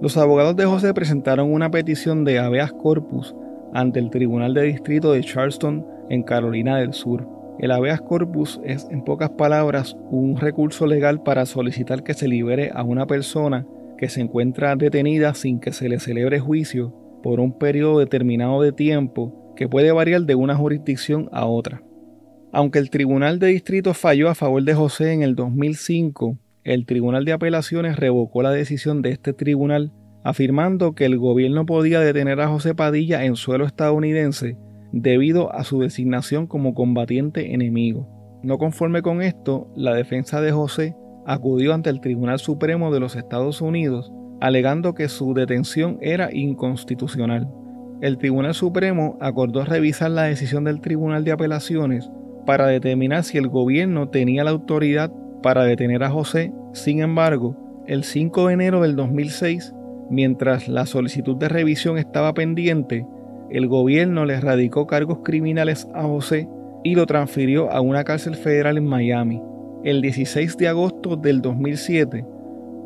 Los 0.00 0.16
abogados 0.16 0.56
de 0.56 0.66
José 0.66 0.92
presentaron 0.92 1.52
una 1.52 1.70
petición 1.70 2.24
de 2.24 2.38
habeas 2.38 2.72
corpus 2.72 3.34
ante 3.72 4.00
el 4.00 4.10
Tribunal 4.10 4.54
de 4.54 4.62
Distrito 4.62 5.12
de 5.12 5.22
Charleston 5.22 5.86
en 6.10 6.22
Carolina 6.22 6.78
del 6.78 6.92
Sur 6.92 7.34
el 7.58 7.70
habeas 7.70 8.00
corpus 8.00 8.60
es, 8.64 8.88
en 8.90 9.02
pocas 9.02 9.30
palabras, 9.30 9.96
un 10.10 10.36
recurso 10.36 10.86
legal 10.86 11.22
para 11.22 11.46
solicitar 11.46 12.02
que 12.02 12.14
se 12.14 12.26
libere 12.26 12.70
a 12.74 12.82
una 12.82 13.06
persona 13.06 13.64
que 13.96 14.08
se 14.08 14.20
encuentra 14.20 14.74
detenida 14.74 15.34
sin 15.34 15.60
que 15.60 15.72
se 15.72 15.88
le 15.88 16.00
celebre 16.00 16.40
juicio 16.40 16.92
por 17.22 17.38
un 17.38 17.56
periodo 17.56 18.00
determinado 18.00 18.60
de 18.60 18.72
tiempo 18.72 19.43
que 19.56 19.68
puede 19.68 19.92
variar 19.92 20.22
de 20.22 20.34
una 20.34 20.56
jurisdicción 20.56 21.28
a 21.32 21.46
otra. 21.46 21.82
Aunque 22.52 22.78
el 22.78 22.90
Tribunal 22.90 23.38
de 23.38 23.48
Distrito 23.48 23.94
falló 23.94 24.28
a 24.28 24.34
favor 24.34 24.62
de 24.62 24.74
José 24.74 25.12
en 25.12 25.22
el 25.22 25.34
2005, 25.34 26.38
el 26.62 26.86
Tribunal 26.86 27.24
de 27.24 27.32
Apelaciones 27.32 27.96
revocó 27.96 28.42
la 28.42 28.50
decisión 28.50 29.02
de 29.02 29.10
este 29.10 29.32
tribunal 29.32 29.92
afirmando 30.24 30.94
que 30.94 31.04
el 31.04 31.18
gobierno 31.18 31.66
podía 31.66 32.00
detener 32.00 32.40
a 32.40 32.48
José 32.48 32.74
Padilla 32.74 33.24
en 33.24 33.36
suelo 33.36 33.66
estadounidense 33.66 34.56
debido 34.92 35.52
a 35.52 35.64
su 35.64 35.80
designación 35.80 36.46
como 36.46 36.74
combatiente 36.74 37.52
enemigo. 37.52 38.08
No 38.42 38.56
conforme 38.58 39.02
con 39.02 39.20
esto, 39.20 39.70
la 39.76 39.94
defensa 39.94 40.40
de 40.40 40.52
José 40.52 40.96
acudió 41.26 41.74
ante 41.74 41.90
el 41.90 42.00
Tribunal 42.00 42.38
Supremo 42.38 42.92
de 42.92 43.00
los 43.00 43.16
Estados 43.16 43.60
Unidos 43.60 44.12
alegando 44.40 44.94
que 44.94 45.08
su 45.08 45.32
detención 45.34 45.98
era 46.02 46.28
inconstitucional. 46.32 47.48
El 48.04 48.18
Tribunal 48.18 48.52
Supremo 48.52 49.16
acordó 49.18 49.64
revisar 49.64 50.10
la 50.10 50.24
decisión 50.24 50.64
del 50.64 50.82
Tribunal 50.82 51.24
de 51.24 51.32
Apelaciones 51.32 52.10
para 52.44 52.66
determinar 52.66 53.24
si 53.24 53.38
el 53.38 53.48
gobierno 53.48 54.10
tenía 54.10 54.44
la 54.44 54.50
autoridad 54.50 55.10
para 55.42 55.64
detener 55.64 56.04
a 56.04 56.10
José. 56.10 56.52
Sin 56.74 57.00
embargo, 57.00 57.56
el 57.86 58.04
5 58.04 58.48
de 58.48 58.52
enero 58.52 58.82
del 58.82 58.94
2006, 58.94 59.72
mientras 60.10 60.68
la 60.68 60.84
solicitud 60.84 61.36
de 61.36 61.48
revisión 61.48 61.96
estaba 61.96 62.34
pendiente, 62.34 63.06
el 63.48 63.68
gobierno 63.68 64.26
le 64.26 64.38
radicó 64.38 64.86
cargos 64.86 65.20
criminales 65.24 65.88
a 65.94 66.02
José 66.02 66.46
y 66.82 66.96
lo 66.96 67.06
transfirió 67.06 67.72
a 67.72 67.80
una 67.80 68.04
cárcel 68.04 68.34
federal 68.34 68.76
en 68.76 68.84
Miami. 68.84 69.40
El 69.82 70.02
16 70.02 70.58
de 70.58 70.68
agosto 70.68 71.16
del 71.16 71.40
2007, 71.40 72.22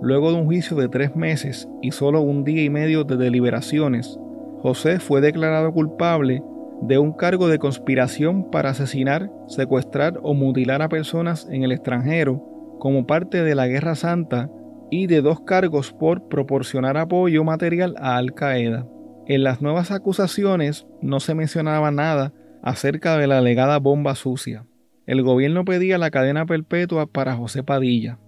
luego 0.00 0.30
de 0.30 0.38
un 0.38 0.46
juicio 0.46 0.76
de 0.76 0.88
tres 0.88 1.16
meses 1.16 1.68
y 1.82 1.90
solo 1.90 2.20
un 2.20 2.44
día 2.44 2.62
y 2.62 2.70
medio 2.70 3.02
de 3.02 3.16
deliberaciones, 3.16 4.16
José 4.62 4.98
fue 4.98 5.20
declarado 5.20 5.72
culpable 5.72 6.42
de 6.82 6.98
un 6.98 7.12
cargo 7.12 7.48
de 7.48 7.58
conspiración 7.58 8.50
para 8.50 8.70
asesinar, 8.70 9.30
secuestrar 9.46 10.18
o 10.22 10.34
mutilar 10.34 10.82
a 10.82 10.88
personas 10.88 11.48
en 11.50 11.64
el 11.64 11.72
extranjero 11.72 12.42
como 12.78 13.06
parte 13.06 13.42
de 13.42 13.54
la 13.54 13.66
Guerra 13.66 13.94
Santa 13.94 14.50
y 14.90 15.06
de 15.06 15.20
dos 15.20 15.40
cargos 15.40 15.92
por 15.92 16.28
proporcionar 16.28 16.96
apoyo 16.96 17.44
material 17.44 17.94
a 17.98 18.16
Al 18.16 18.32
Qaeda. 18.34 18.86
En 19.26 19.42
las 19.42 19.60
nuevas 19.60 19.90
acusaciones 19.90 20.86
no 21.02 21.20
se 21.20 21.34
mencionaba 21.34 21.90
nada 21.90 22.32
acerca 22.62 23.18
de 23.18 23.26
la 23.26 23.38
alegada 23.38 23.78
bomba 23.78 24.14
sucia. 24.14 24.64
El 25.06 25.22
gobierno 25.22 25.64
pedía 25.64 25.98
la 25.98 26.10
cadena 26.10 26.46
perpetua 26.46 27.06
para 27.06 27.34
José 27.34 27.62
Padilla. 27.62 28.18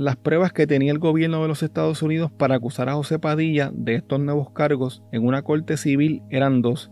Las 0.00 0.16
pruebas 0.16 0.54
que 0.54 0.66
tenía 0.66 0.92
el 0.92 0.98
gobierno 0.98 1.42
de 1.42 1.48
los 1.48 1.62
Estados 1.62 2.02
Unidos 2.02 2.32
para 2.32 2.54
acusar 2.54 2.88
a 2.88 2.94
José 2.94 3.18
Padilla 3.18 3.70
de 3.74 3.96
estos 3.96 4.18
nuevos 4.18 4.48
cargos 4.50 5.02
en 5.12 5.26
una 5.26 5.42
corte 5.42 5.76
civil 5.76 6.22
eran 6.30 6.62
dos. 6.62 6.90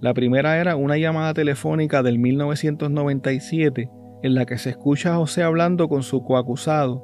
La 0.00 0.14
primera 0.14 0.58
era 0.58 0.74
una 0.74 0.96
llamada 0.96 1.34
telefónica 1.34 2.02
del 2.02 2.18
1997 2.18 3.90
en 4.22 4.34
la 4.34 4.46
que 4.46 4.56
se 4.56 4.70
escucha 4.70 5.12
a 5.12 5.16
José 5.18 5.42
hablando 5.42 5.86
con 5.90 6.02
su 6.02 6.24
coacusado, 6.24 7.02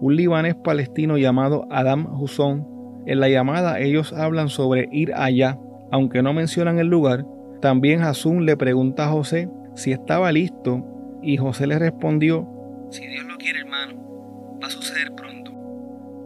un 0.00 0.14
libanés 0.14 0.54
palestino 0.54 1.18
llamado 1.18 1.66
Adam 1.68 2.06
Husson, 2.06 3.02
en 3.06 3.18
la 3.18 3.28
llamada 3.28 3.80
ellos 3.80 4.12
hablan 4.12 4.48
sobre 4.48 4.88
ir 4.92 5.12
allá, 5.14 5.58
aunque 5.90 6.22
no 6.22 6.32
mencionan 6.32 6.78
el 6.78 6.86
lugar. 6.86 7.26
También 7.60 8.02
Hasún 8.02 8.46
le 8.46 8.56
pregunta 8.56 9.06
a 9.06 9.08
José 9.08 9.50
si 9.74 9.90
estaba 9.90 10.30
listo 10.30 10.86
y 11.22 11.38
José 11.38 11.66
le 11.66 11.76
respondió, 11.76 12.48
si 12.90 13.04
Dios 13.08 13.24
lo 13.26 13.36
quiere 13.36 13.62
hermano, 13.62 14.05
suceder 14.70 15.12
pronto. 15.12 15.52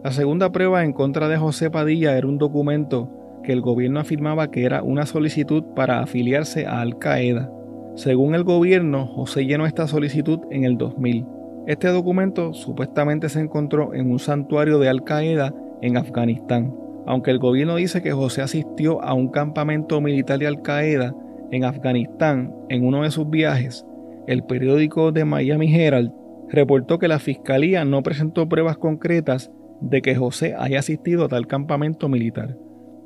La 0.03 0.11
segunda 0.11 0.51
prueba 0.51 0.83
en 0.83 0.93
contra 0.93 1.27
de 1.27 1.37
José 1.37 1.69
Padilla 1.69 2.17
era 2.17 2.27
un 2.27 2.37
documento 2.37 3.09
que 3.43 3.53
el 3.53 3.61
gobierno 3.61 3.99
afirmaba 3.99 4.49
que 4.49 4.65
era 4.65 4.83
una 4.83 5.05
solicitud 5.05 5.63
para 5.75 6.01
afiliarse 6.01 6.65
a 6.65 6.81
Al 6.81 6.97
Qaeda. 6.97 7.51
Según 7.95 8.35
el 8.35 8.43
gobierno, 8.43 9.05
José 9.05 9.45
llenó 9.45 9.65
esta 9.65 9.87
solicitud 9.87 10.39
en 10.49 10.63
el 10.63 10.77
2000. 10.77 11.25
Este 11.67 11.87
documento 11.89 12.53
supuestamente 12.53 13.29
se 13.29 13.39
encontró 13.39 13.93
en 13.93 14.09
un 14.09 14.19
santuario 14.19 14.79
de 14.79 14.89
Al 14.89 15.03
Qaeda 15.03 15.53
en 15.81 15.97
Afganistán. 15.97 16.73
Aunque 17.05 17.31
el 17.31 17.39
gobierno 17.39 17.75
dice 17.75 18.01
que 18.01 18.11
José 18.11 18.41
asistió 18.41 19.01
a 19.03 19.13
un 19.13 19.29
campamento 19.29 20.01
militar 20.01 20.39
de 20.39 20.47
Al 20.47 20.61
Qaeda 20.61 21.13
en 21.51 21.63
Afganistán 21.63 22.55
en 22.69 22.85
uno 22.85 23.03
de 23.03 23.11
sus 23.11 23.29
viajes, 23.29 23.85
el 24.27 24.43
periódico 24.43 25.11
de 25.11 25.25
Miami 25.25 25.73
Herald 25.75 26.11
reportó 26.51 26.99
que 26.99 27.07
la 27.07 27.19
fiscalía 27.19 27.85
no 27.85 28.03
presentó 28.03 28.47
pruebas 28.49 28.77
concretas 28.77 29.51
de 29.79 30.01
que 30.01 30.15
José 30.15 30.53
haya 30.57 30.79
asistido 30.79 31.25
a 31.25 31.29
tal 31.29 31.47
campamento 31.47 32.09
militar. 32.09 32.57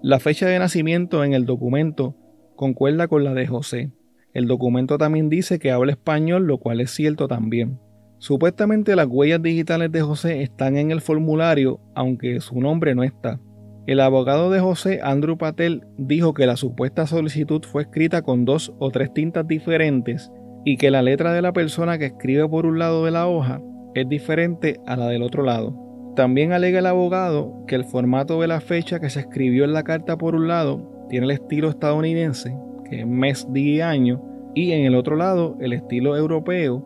La 0.01 0.19
fecha 0.19 0.47
de 0.47 0.59
nacimiento 0.59 1.23
en 1.23 1.33
el 1.33 1.45
documento 1.45 2.15
concuerda 2.55 3.07
con 3.07 3.23
la 3.23 3.33
de 3.33 3.47
José. 3.47 3.91
El 4.33 4.47
documento 4.47 4.97
también 4.97 5.29
dice 5.29 5.59
que 5.59 5.71
habla 5.71 5.93
español, 5.93 6.45
lo 6.45 6.57
cual 6.57 6.81
es 6.81 6.91
cierto 6.91 7.27
también. 7.27 7.79
Supuestamente 8.17 8.95
las 8.95 9.07
huellas 9.07 9.41
digitales 9.41 9.91
de 9.91 10.01
José 10.01 10.41
están 10.41 10.77
en 10.77 10.91
el 10.91 11.01
formulario, 11.01 11.79
aunque 11.93 12.39
su 12.41 12.59
nombre 12.59 12.95
no 12.95 13.03
está. 13.03 13.39
El 13.87 13.99
abogado 13.99 14.49
de 14.49 14.59
José, 14.59 14.99
Andrew 15.03 15.37
Patel, 15.37 15.83
dijo 15.97 16.33
que 16.33 16.47
la 16.47 16.57
supuesta 16.57 17.05
solicitud 17.05 17.61
fue 17.63 17.83
escrita 17.83 18.23
con 18.23 18.43
dos 18.43 18.73
o 18.79 18.89
tres 18.89 19.13
tintas 19.13 19.47
diferentes 19.47 20.31
y 20.65 20.77
que 20.77 20.91
la 20.91 21.03
letra 21.03 21.31
de 21.31 21.43
la 21.43 21.53
persona 21.53 21.97
que 21.97 22.07
escribe 22.07 22.49
por 22.49 22.65
un 22.65 22.79
lado 22.79 23.05
de 23.05 23.11
la 23.11 23.27
hoja 23.27 23.61
es 23.93 24.09
diferente 24.09 24.79
a 24.87 24.97
la 24.97 25.07
del 25.07 25.21
otro 25.21 25.43
lado. 25.43 26.13
También 26.15 26.53
alega 26.53 26.79
el 26.79 26.87
abogado 26.87 27.63
que 27.67 27.75
el 27.75 27.85
formato 27.85 28.41
de 28.41 28.47
la 28.47 28.59
fecha 28.59 28.99
que 28.99 29.09
se 29.09 29.19
escribió 29.19 29.63
en 29.63 29.73
la 29.73 29.83
carta 29.83 30.17
por 30.17 30.33
un 30.35 30.47
lado 30.47 31.07
tiene 31.09 31.25
el 31.25 31.31
estilo 31.31 31.69
estadounidense, 31.69 32.57
que 32.89 33.01
es 33.01 33.07
mes, 33.07 33.45
día 33.53 33.75
y 33.75 33.81
año, 33.81 34.51
y 34.55 34.71
en 34.71 34.85
el 34.85 34.95
otro 34.95 35.15
lado 35.15 35.55
el 35.61 35.71
estilo 35.71 36.17
europeo, 36.17 36.83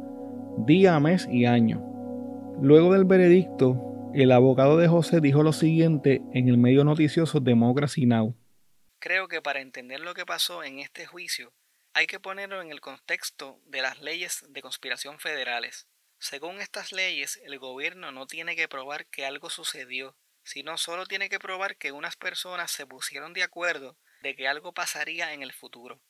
día, 0.67 0.99
mes 0.99 1.27
y 1.31 1.45
año. 1.45 1.81
Luego 2.61 2.91
del 2.91 3.05
veredicto, 3.05 4.11
el 4.13 4.31
abogado 4.33 4.77
de 4.77 4.87
José 4.87 5.21
dijo 5.21 5.41
lo 5.41 5.53
siguiente 5.53 6.21
en 6.33 6.49
el 6.49 6.57
medio 6.57 6.83
noticioso 6.83 7.39
Democracy 7.39 8.05
Now! 8.05 8.35
Creo 8.99 9.29
que 9.29 9.41
para 9.41 9.61
entender 9.61 10.01
lo 10.01 10.13
que 10.13 10.25
pasó 10.25 10.63
en 10.63 10.79
este 10.79 11.05
juicio 11.05 11.53
hay 11.93 12.07
que 12.07 12.19
ponerlo 12.19 12.61
en 12.61 12.71
el 12.71 12.81
contexto 12.81 13.59
de 13.65 13.81
las 13.81 13.99
leyes 13.99 14.45
de 14.49 14.61
conspiración 14.61 15.19
federales. 15.19 15.87
Según 16.19 16.59
estas 16.61 16.91
leyes, 16.91 17.39
el 17.43 17.57
gobierno 17.59 18.11
no 18.11 18.27
tiene 18.27 18.55
que 18.55 18.67
probar 18.67 19.05
que 19.07 19.25
algo 19.25 19.49
sucedió, 19.49 20.15
sino 20.43 20.77
solo 20.77 21.05
tiene 21.05 21.29
que 21.29 21.39
probar 21.39 21.77
que 21.77 21.91
unas 21.91 22.15
personas 22.15 22.71
se 22.71 22.85
pusieron 22.85 23.33
de 23.33 23.43
acuerdo 23.43 23.97
de 24.21 24.35
que 24.35 24.47
algo 24.47 24.73
pasaría 24.73 25.33
en 25.33 25.43
el 25.43 25.53
futuro. 25.53 26.01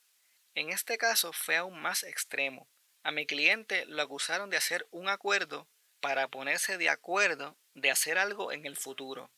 En 0.55 0.69
este 0.69 0.97
caso 0.97 1.31
fue 1.31 1.57
aún 1.57 1.79
más 1.79 2.03
extremo. 2.03 2.67
A 3.03 3.11
mi 3.11 3.25
cliente 3.25 3.85
lo 3.85 4.01
acusaron 4.01 4.49
de 4.49 4.57
hacer 4.57 4.87
un 4.91 5.09
acuerdo 5.09 5.67
para 6.01 6.27
ponerse 6.27 6.77
de 6.77 6.89
acuerdo 6.89 7.57
de 7.75 7.91
hacer 7.91 8.17
algo 8.17 8.51
en 8.51 8.65
el 8.65 8.75
futuro. 8.75 9.31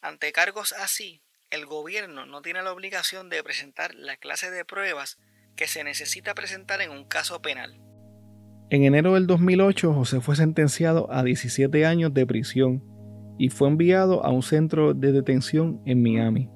Ante 0.00 0.32
cargos 0.32 0.72
así, 0.72 1.22
el 1.50 1.66
gobierno 1.66 2.26
no 2.26 2.42
tiene 2.42 2.62
la 2.62 2.72
obligación 2.72 3.30
de 3.30 3.42
presentar 3.42 3.94
la 3.94 4.16
clase 4.16 4.50
de 4.50 4.64
pruebas 4.64 5.18
que 5.58 5.66
se 5.66 5.82
necesita 5.82 6.34
presentar 6.34 6.80
en 6.80 6.90
un 6.90 7.04
caso 7.04 7.42
penal. 7.42 7.80
En 8.70 8.84
enero 8.84 9.14
del 9.14 9.26
2008, 9.26 9.92
José 9.92 10.20
fue 10.20 10.36
sentenciado 10.36 11.10
a 11.10 11.24
17 11.24 11.84
años 11.84 12.14
de 12.14 12.26
prisión 12.26 12.84
y 13.38 13.48
fue 13.48 13.68
enviado 13.68 14.24
a 14.24 14.30
un 14.30 14.42
centro 14.42 14.94
de 14.94 15.10
detención 15.10 15.82
en 15.84 16.00
Miami. 16.00 16.48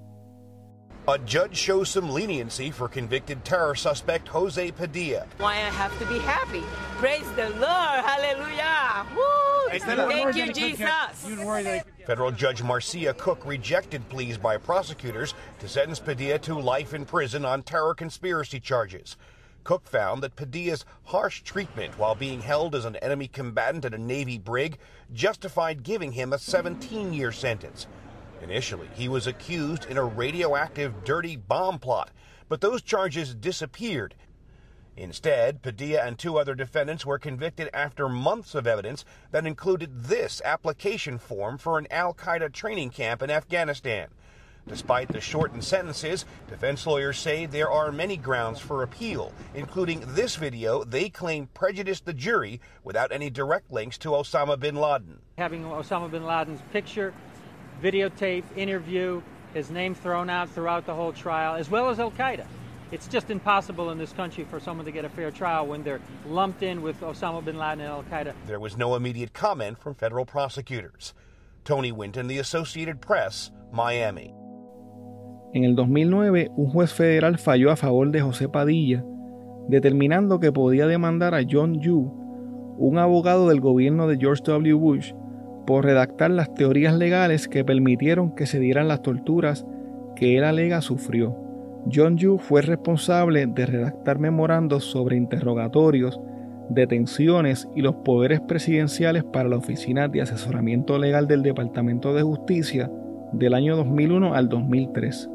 A 1.09 1.19
judge 1.19 1.57
shows 1.57 1.91
some 1.91 2.11
leniency 2.11 2.71
for 2.71 2.87
convicted 2.87 3.45
terror 3.45 3.75
suspect 3.75 4.29
Jose 4.29 4.71
Padilla. 4.71 5.27
Why 5.39 5.55
I 5.55 5.71
have 5.71 5.99
to 5.99 6.07
be 6.07 6.21
happy. 6.21 6.63
Praise 6.99 7.29
the 7.33 7.51
Lord. 7.51 8.05
Hallelujah. 8.05 9.05
Woo. 9.17 9.79
Thank 9.81 10.37
you, 10.37 10.53
Jesus. 10.53 11.83
Federal 12.07 12.31
Judge 12.31 12.63
Marcia 12.63 13.15
Cook 13.15 13.45
rejected 13.45 14.09
pleas 14.11 14.39
by 14.39 14.57
prosecutors 14.57 15.35
to 15.59 15.69
sentence 15.69 15.99
Padilla 15.99 16.39
to 16.39 16.57
life 16.57 16.95
in 16.95 17.05
prison 17.05 17.45
on 17.45 17.65
terror 17.65 17.97
conspiracy 17.97 18.61
charges. 18.61 19.17
Cook 19.65 19.89
found 19.89 20.23
that 20.23 20.37
Padilla's 20.37 20.85
harsh 21.03 21.43
treatment 21.43 21.99
while 21.99 22.15
being 22.15 22.41
held 22.41 22.77
as 22.77 22.85
an 22.85 22.95
enemy 22.97 23.27
combatant 23.27 23.85
at 23.85 23.95
a 23.95 23.99
Navy 23.99 24.39
brig 24.39 24.79
justified 25.13 25.83
giving 25.83 26.13
him 26.13 26.33
a 26.33 26.39
17 26.39 27.13
year 27.13 27.33
sentence. 27.33 27.89
Initially, 28.43 28.89
he 28.95 29.09
was 29.09 29.27
accused 29.27 29.85
in 29.85 29.97
a 29.97 30.05
radioactive 30.05 31.05
dirty 31.05 31.37
bomb 31.37 31.79
plot, 31.79 32.11
but 32.49 32.61
those 32.61 32.83
charges 32.83 33.35
disappeared. 33.35 34.15
Instead, 34.97 35.63
Padilla 35.63 36.03
and 36.03 36.19
two 36.19 36.37
other 36.39 36.55
defendants 36.55 37.07
were 37.07 37.19
convicted 37.19 37.71
after 37.73 38.09
months 38.09 38.55
of 38.55 38.67
evidence 38.67 39.05
that 39.31 39.47
included 39.47 40.05
this 40.05 40.43
application 40.45 41.19
form 41.19 41.57
for 41.57 41.79
an 41.79 41.87
Al 41.91 42.13
Qaeda 42.13 42.53
training 42.53 42.91
camp 42.91 43.23
in 43.23 43.31
Afghanistan. 43.31 44.09
Despite 44.69 45.09
the 45.09 45.21
shortened 45.21 45.65
sentences, 45.65 46.25
defense 46.49 46.87
lawyers 46.87 47.19
say 47.19 47.47
there 47.47 47.71
are 47.71 47.91
many 47.91 48.17
grounds 48.17 48.61
for 48.61 48.83
appeal, 48.83 49.33
including 49.55 50.05
this 50.07 50.37
video 50.37 50.85
they 50.85 51.09
claim 51.09 51.49
prejudiced 51.49 52.05
the 52.05 52.13
jury 52.13 52.61
without 52.85 53.11
any 53.11 53.29
direct 53.29 53.73
links 53.73 53.99
to 53.99 54.11
Osama 54.11 54.59
bin 54.61 54.77
Laden. 54.77 55.19
Having 55.37 55.65
Osama 55.65 56.09
bin 56.09 56.25
Laden's 56.25 56.61
picture 56.73 57.13
videotape, 57.83 58.45
interview, 58.57 59.21
his 59.55 59.71
name 59.71 59.95
thrown 59.95 60.31
out 60.31 60.49
throughout 60.51 60.87
the 60.87 60.95
whole 60.95 61.13
trial, 61.13 61.57
as 61.57 61.69
well 61.69 61.91
as 61.91 61.99
Al 61.99 62.13
Qaeda. 62.13 62.47
It's 62.93 63.09
just 63.09 63.31
impossible 63.31 63.91
in 63.91 63.99
this 63.99 64.13
country 64.13 64.45
for 64.45 64.61
someone 64.61 64.85
to 64.85 64.93
get 64.93 65.05
a 65.05 65.09
fair 65.09 65.31
trial 65.31 65.67
when 65.67 65.83
they're 65.83 66.01
lumped 66.27 66.63
in 66.63 66.83
with 66.83 67.01
Osama 67.01 67.43
bin 67.45 67.59
Laden 67.59 67.81
and 67.81 67.89
Al 67.89 68.05
Qaeda. 68.05 68.35
There 68.47 68.61
was 68.61 68.77
no 68.77 68.95
immediate 68.95 69.33
comment 69.33 69.79
from 69.79 69.95
federal 69.95 70.27
prosecutors. 70.27 71.15
Tony 71.65 71.91
Winton, 71.91 72.29
The 72.29 72.39
Associated 72.39 73.01
Press, 73.01 73.51
Miami. 73.73 74.35
En 75.55 75.65
el 75.65 75.75
2009, 75.75 76.51
un 76.57 76.71
juez 76.71 76.93
federal 76.93 77.39
falló 77.39 77.71
a 77.71 77.77
favor 77.77 78.11
de 78.11 78.21
José 78.21 78.49
Padilla, 78.49 79.05
determinando 79.69 80.41
que 80.41 80.53
podía 80.53 80.87
demandar 80.87 81.35
a 81.35 81.43
John 81.49 81.81
Yu, 81.81 82.11
un 82.79 82.99
abogado 82.99 83.49
del 83.49 83.61
gobierno 83.61 84.07
de 84.07 84.17
George 84.19 84.43
W. 84.45 84.75
Bush, 84.75 85.13
por 85.67 85.85
redactar 85.85 86.31
las 86.31 86.53
teorías 86.55 86.95
legales 86.95 87.49
que 87.49 87.65
permitieron 87.65 88.35
que 88.35 88.47
se 88.47 88.61
dieran 88.61 88.89
las 88.89 89.03
torturas 89.03 89.67
que 90.17 90.37
él 90.37 90.45
alega 90.45 90.81
sufrió. 90.81 91.37
John 91.93 92.17
Yu 92.17 92.39
fue 92.39 92.63
responsable 92.63 93.47
de 93.47 93.67
redactar 93.67 94.19
memorandos 94.19 94.85
sobre 94.85 95.17
interrogatorios, 95.17 96.21
detenciones 96.69 97.69
y 97.75 97.83
los 97.83 97.97
poderes 97.97 98.41
presidenciales 98.41 99.25
para 99.25 99.49
la 99.49 99.57
Oficina 99.57 100.09
de 100.09 100.23
Asesoramiento 100.23 100.99
Legal 100.99 101.27
del 101.27 101.43
Departamento 101.43 102.15
de 102.15 102.23
Justicia 102.23 102.91
del 103.33 103.55
año 103.55 103.77
2001 103.77 104.35
al 104.35 104.49
2003. 104.49 105.29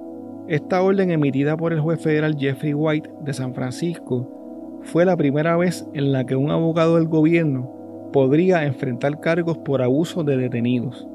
Esta 0.48 0.82
orden 0.82 1.12
emitida 1.12 1.58
por 1.58 1.74
el 1.74 1.82
juez 1.82 2.02
federal 2.02 2.38
Jeffrey 2.40 2.74
White 2.74 3.10
de 3.22 3.34
San 3.34 3.54
Francisco 3.54 4.80
fue 4.84 5.04
la 5.04 5.18
primera 5.18 5.58
vez 5.58 5.86
en 5.94 6.14
la 6.14 6.26
que 6.26 6.38
un 6.38 6.52
abogado 6.52 6.96
del 6.96 7.08
gobierno 7.08 7.77
podría 8.12 8.66
enfrentar 8.66 9.20
cargos 9.20 9.58
por 9.60 9.82
abuso 9.82 10.24
de 10.24 10.38
detenidos. 10.38 11.08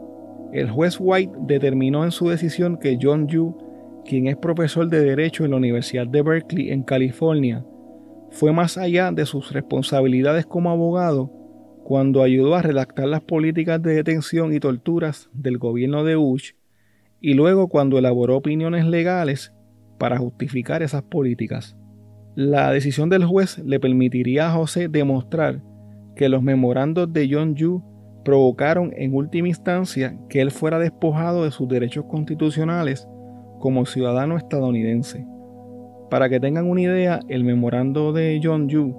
El 0.53 0.71
juez 0.71 0.99
White 1.01 1.33
determinó 1.47 2.05
en 2.05 2.11
su 2.11 2.29
decisión 2.29 2.77
que 2.77 2.99
John 3.01 3.27
Yu, 3.27 3.57
quien 4.05 4.27
es 4.27 4.37
profesor 4.37 4.89
de 4.89 5.01
Derecho 5.01 5.45
en 5.45 5.53
la 5.53 5.57
Universidad 5.57 6.07
de 6.07 6.23
Berkeley 6.23 6.71
en 6.71 6.83
California, 6.83 7.65
fue 8.31 8.53
más 8.53 8.79
allá 8.79 9.13
de 9.13 9.27
sus 9.27 9.53
responsabilidades 9.53 10.47
como 10.47 10.71
abogado 10.71 11.31
cuando 11.85 12.23
ayudó 12.23 12.55
a 12.55 12.63
redactar 12.63 13.07
las 13.09 13.23
políticas 13.23 13.83
de 13.83 13.95
detención 13.95 14.55
y 14.55 14.61
torturas 14.61 15.29
del 15.33 15.59
gobierno 15.59 16.05
de 16.05 16.17
Bush 16.17 16.53
y 17.21 17.35
luego 17.35 17.69
cuando 17.69 17.99
elaboró 17.99 18.37
opiniones 18.37 18.87
legales 18.87 19.53
para 19.99 20.19
justificar 20.19 20.83
esas 20.83 21.03
políticas. 21.03 21.77
La 22.35 22.71
decisión 22.73 23.09
del 23.09 23.25
juez 23.25 23.59
le 23.59 23.79
permitiría 23.79 24.49
a 24.49 24.53
José 24.53 24.89
demostrar 24.89 25.63
que 26.15 26.29
los 26.29 26.43
memorandos 26.43 27.13
de 27.13 27.29
John 27.31 27.55
Yu 27.55 27.83
provocaron 28.25 28.93
en 28.97 29.15
última 29.15 29.49
instancia 29.49 30.17
que 30.29 30.41
él 30.41 30.51
fuera 30.51 30.79
despojado 30.79 31.45
de 31.45 31.51
sus 31.51 31.69
derechos 31.69 32.05
constitucionales 32.05 33.09
como 33.59 33.87
ciudadano 33.87 34.37
estadounidense. 34.37 35.27
Para 36.11 36.29
que 36.29 36.41
tengan 36.41 36.69
una 36.69 36.83
idea, 36.83 37.21
el 37.29 37.45
memorando 37.45 38.13
de 38.13 38.41
John 38.43 38.69
Yu, 38.69 38.95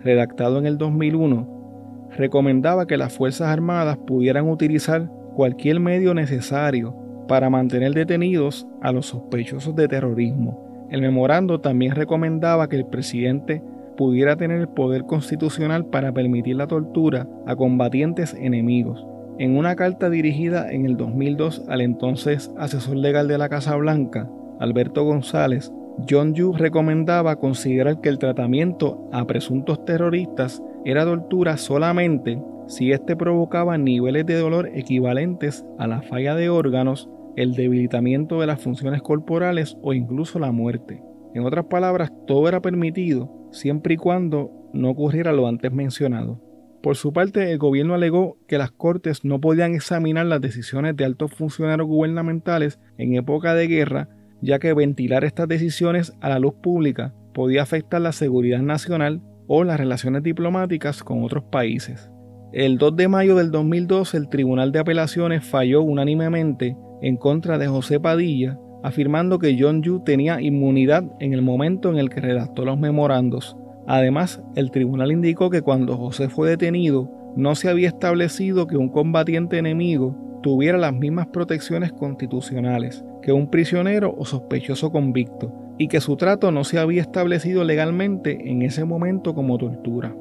redactado 0.00 0.58
en 0.58 0.66
el 0.66 0.76
2001, 0.76 2.10
recomendaba 2.16 2.86
que 2.86 2.96
las 2.96 3.12
Fuerzas 3.12 3.48
Armadas 3.48 3.96
pudieran 3.98 4.48
utilizar 4.48 5.10
cualquier 5.34 5.80
medio 5.80 6.14
necesario 6.14 6.94
para 7.28 7.50
mantener 7.50 7.92
detenidos 7.92 8.66
a 8.82 8.92
los 8.92 9.06
sospechosos 9.06 9.76
de 9.76 9.88
terrorismo. 9.88 10.86
El 10.90 11.02
memorando 11.02 11.60
también 11.60 11.94
recomendaba 11.94 12.68
que 12.68 12.76
el 12.76 12.86
presidente 12.86 13.62
pudiera 13.98 14.36
tener 14.36 14.60
el 14.60 14.68
poder 14.68 15.04
constitucional 15.06 15.84
para 15.86 16.12
permitir 16.12 16.54
la 16.54 16.68
tortura 16.68 17.28
a 17.46 17.56
combatientes 17.56 18.32
enemigos. 18.32 19.04
En 19.40 19.56
una 19.56 19.74
carta 19.74 20.08
dirigida 20.08 20.70
en 20.70 20.86
el 20.86 20.96
2002 20.96 21.64
al 21.68 21.80
entonces 21.80 22.52
asesor 22.56 22.96
legal 22.96 23.26
de 23.26 23.38
la 23.38 23.48
Casa 23.48 23.74
Blanca, 23.74 24.30
Alberto 24.60 25.04
González, 25.04 25.72
John 26.08 26.32
Yu 26.32 26.52
recomendaba 26.52 27.36
considerar 27.36 28.00
que 28.00 28.08
el 28.08 28.20
tratamiento 28.20 29.08
a 29.12 29.26
presuntos 29.26 29.84
terroristas 29.84 30.62
era 30.84 31.04
tortura 31.04 31.56
solamente 31.56 32.40
si 32.68 32.92
éste 32.92 33.16
provocaba 33.16 33.78
niveles 33.78 34.26
de 34.26 34.36
dolor 34.36 34.70
equivalentes 34.74 35.66
a 35.76 35.88
la 35.88 36.02
falla 36.02 36.36
de 36.36 36.50
órganos, 36.50 37.10
el 37.34 37.54
debilitamiento 37.54 38.40
de 38.40 38.46
las 38.46 38.60
funciones 38.60 39.02
corporales 39.02 39.76
o 39.82 39.92
incluso 39.92 40.38
la 40.38 40.52
muerte. 40.52 41.02
En 41.34 41.44
otras 41.44 41.64
palabras, 41.64 42.12
todo 42.26 42.46
era 42.46 42.60
permitido 42.60 43.37
siempre 43.50 43.94
y 43.94 43.96
cuando 43.96 44.50
no 44.72 44.90
ocurriera 44.90 45.32
lo 45.32 45.46
antes 45.46 45.72
mencionado. 45.72 46.40
Por 46.82 46.96
su 46.96 47.12
parte, 47.12 47.50
el 47.50 47.58
gobierno 47.58 47.94
alegó 47.94 48.38
que 48.46 48.58
las 48.58 48.70
cortes 48.70 49.24
no 49.24 49.40
podían 49.40 49.74
examinar 49.74 50.26
las 50.26 50.40
decisiones 50.40 50.96
de 50.96 51.04
altos 51.04 51.32
funcionarios 51.32 51.88
gubernamentales 51.88 52.78
en 52.98 53.14
época 53.16 53.54
de 53.54 53.66
guerra, 53.66 54.08
ya 54.40 54.58
que 54.60 54.72
ventilar 54.72 55.24
estas 55.24 55.48
decisiones 55.48 56.12
a 56.20 56.28
la 56.28 56.38
luz 56.38 56.54
pública 56.62 57.14
podía 57.34 57.62
afectar 57.62 58.00
la 58.00 58.12
seguridad 58.12 58.60
nacional 58.60 59.22
o 59.48 59.64
las 59.64 59.78
relaciones 59.78 60.22
diplomáticas 60.22 61.02
con 61.02 61.24
otros 61.24 61.44
países. 61.44 62.10
El 62.52 62.78
2 62.78 62.96
de 62.96 63.08
mayo 63.08 63.36
del 63.36 63.50
2012 63.50 64.16
el 64.16 64.28
Tribunal 64.28 64.72
de 64.72 64.78
Apelaciones 64.78 65.44
falló 65.44 65.82
unánimemente 65.82 66.76
en 67.02 67.16
contra 67.16 67.58
de 67.58 67.66
José 67.66 68.00
Padilla, 68.00 68.58
afirmando 68.82 69.38
que 69.38 69.56
John 69.58 69.82
Yu 69.82 70.00
tenía 70.00 70.40
inmunidad 70.40 71.04
en 71.20 71.32
el 71.32 71.42
momento 71.42 71.90
en 71.90 71.98
el 71.98 72.10
que 72.10 72.20
redactó 72.20 72.64
los 72.64 72.78
memorandos. 72.78 73.56
Además, 73.86 74.42
el 74.54 74.70
tribunal 74.70 75.12
indicó 75.12 75.50
que 75.50 75.62
cuando 75.62 75.96
José 75.96 76.28
fue 76.28 76.50
detenido, 76.50 77.10
no 77.36 77.54
se 77.54 77.68
había 77.68 77.88
establecido 77.88 78.66
que 78.66 78.76
un 78.76 78.88
combatiente 78.88 79.58
enemigo 79.58 80.16
tuviera 80.42 80.78
las 80.78 80.92
mismas 80.92 81.26
protecciones 81.28 81.92
constitucionales 81.92 83.04
que 83.22 83.32
un 83.32 83.50
prisionero 83.50 84.14
o 84.16 84.24
sospechoso 84.24 84.90
convicto, 84.90 85.52
y 85.78 85.88
que 85.88 86.00
su 86.00 86.16
trato 86.16 86.50
no 86.50 86.64
se 86.64 86.78
había 86.78 87.02
establecido 87.02 87.64
legalmente 87.64 88.50
en 88.50 88.62
ese 88.62 88.84
momento 88.84 89.34
como 89.34 89.58
tortura. 89.58 90.14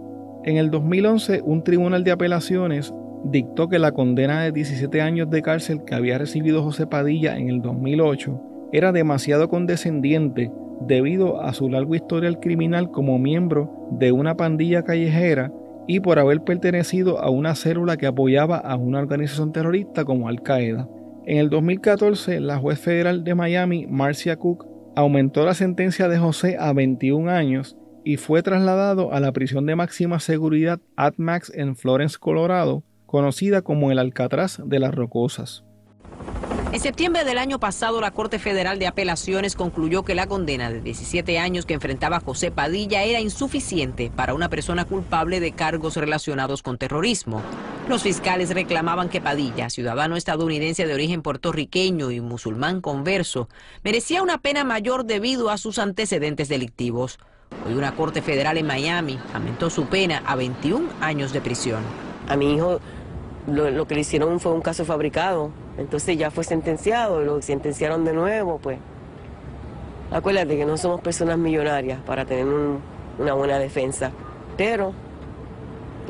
En 0.43 0.57
el 0.57 0.69
2011, 0.69 1.41
un 1.43 1.63
tribunal 1.63 2.03
de 2.03 2.11
apelaciones 2.11 2.93
dictó 3.25 3.67
que 3.67 3.79
la 3.79 3.91
condena 3.91 4.43
de 4.43 4.51
17 4.51 5.01
años 5.01 5.29
de 5.29 5.41
cárcel 5.41 5.83
que 5.83 5.95
había 5.95 6.17
recibido 6.17 6.63
José 6.63 6.85
Padilla 6.85 7.37
en 7.37 7.49
el 7.49 7.61
2008 7.61 8.46
era 8.71 8.91
demasiado 8.91 9.49
condescendiente 9.49 10.51
debido 10.81 11.41
a 11.41 11.53
su 11.53 11.69
largo 11.69 11.95
historial 11.95 12.39
criminal 12.39 12.91
como 12.91 13.17
miembro 13.17 13.87
de 13.91 14.11
una 14.11 14.35
pandilla 14.35 14.83
callejera 14.83 15.51
y 15.87 16.01
por 16.01 16.19
haber 16.19 16.41
pertenecido 16.41 17.19
a 17.19 17.29
una 17.29 17.55
célula 17.55 17.97
que 17.97 18.07
apoyaba 18.07 18.57
a 18.57 18.75
una 18.75 18.99
organización 18.99 19.53
terrorista 19.53 20.05
como 20.05 20.27
Al 20.27 20.41
Qaeda. 20.41 20.87
En 21.25 21.37
el 21.37 21.49
2014, 21.49 22.39
la 22.39 22.57
juez 22.57 22.79
federal 22.79 23.23
de 23.23 23.35
Miami, 23.35 23.87
Marcia 23.87 24.37
Cook, 24.37 24.65
aumentó 24.95 25.45
la 25.45 25.53
sentencia 25.53 26.07
de 26.07 26.17
José 26.17 26.57
a 26.59 26.73
21 26.73 27.29
años 27.29 27.77
y 28.03 28.17
fue 28.17 28.41
trasladado 28.41 29.13
a 29.13 29.19
la 29.19 29.31
prisión 29.31 29.65
de 29.65 29.75
máxima 29.75 30.19
seguridad 30.19 30.79
ATMAX 30.95 31.51
en 31.53 31.75
Florence, 31.75 32.17
Colorado, 32.19 32.83
conocida 33.05 33.61
como 33.61 33.91
el 33.91 33.99
Alcatraz 33.99 34.61
de 34.63 34.79
las 34.79 34.95
Rocosas. 34.95 35.65
En 36.73 36.81
septiembre 36.81 37.23
del 37.23 37.37
año 37.37 37.59
pasado, 37.59 38.01
la 38.01 38.11
Corte 38.11 38.39
Federal 38.39 38.77
de 38.77 38.87
Apelaciones 38.87 39.55
concluyó 39.55 40.03
que 40.03 40.15
la 40.15 40.27
condena 40.27 40.69
de 40.69 40.81
17 40.81 41.39
años 41.39 41.65
que 41.65 41.73
enfrentaba 41.73 42.19
José 42.19 42.51
Padilla 42.51 43.03
era 43.03 43.21
insuficiente 43.21 44.11
para 44.13 44.33
una 44.33 44.49
persona 44.49 44.83
culpable 44.83 45.39
de 45.39 45.53
cargos 45.53 45.95
relacionados 45.95 46.63
con 46.63 46.77
terrorismo. 46.77 47.41
Los 47.87 48.03
fiscales 48.03 48.53
reclamaban 48.53 49.07
que 49.07 49.21
Padilla, 49.21 49.69
ciudadano 49.69 50.17
estadounidense 50.17 50.85
de 50.85 50.93
origen 50.93 51.21
puertorriqueño 51.21 52.11
y 52.11 52.19
musulmán 52.19 52.81
converso, 52.81 53.47
merecía 53.81 54.21
una 54.21 54.39
pena 54.39 54.65
mayor 54.65 55.05
debido 55.05 55.49
a 55.49 55.57
sus 55.57 55.79
antecedentes 55.79 56.49
delictivos. 56.49 57.17
Hoy 57.65 57.75
una 57.75 57.95
Corte 57.95 58.21
Federal 58.21 58.57
en 58.57 58.67
Miami 58.67 59.17
aumentó 59.33 59.69
su 59.69 59.85
pena 59.85 60.21
a 60.25 60.35
21 60.35 60.89
años 60.99 61.31
de 61.31 61.39
prisión. 61.39 61.81
A 62.27 62.35
mi 62.35 62.55
hijo 62.55 62.81
lo, 63.47 63.87
que 63.87 63.95
le 63.95 64.01
hicieron 64.01 64.39
fue 64.39 64.51
un 64.51 64.61
caso 64.61 64.85
fabricado. 64.85 65.51
Entonces 65.77 66.17
ya 66.17 66.31
fue 66.31 66.43
sentenciado, 66.43 67.21
lo 67.21 67.41
sentenciaron 67.41 68.05
de 68.05 68.13
nuevo, 68.13 68.59
pues. 68.59 68.79
Acuérdate 70.11 70.57
que 70.57 70.65
no 70.65 70.77
somos 70.77 71.01
personas 71.01 71.37
millonarias 71.37 72.01
para 72.01 72.25
tener 72.25 72.45
una 72.45 73.33
buena 73.33 73.59
defensa. 73.59 74.11
Pero, 74.55 74.93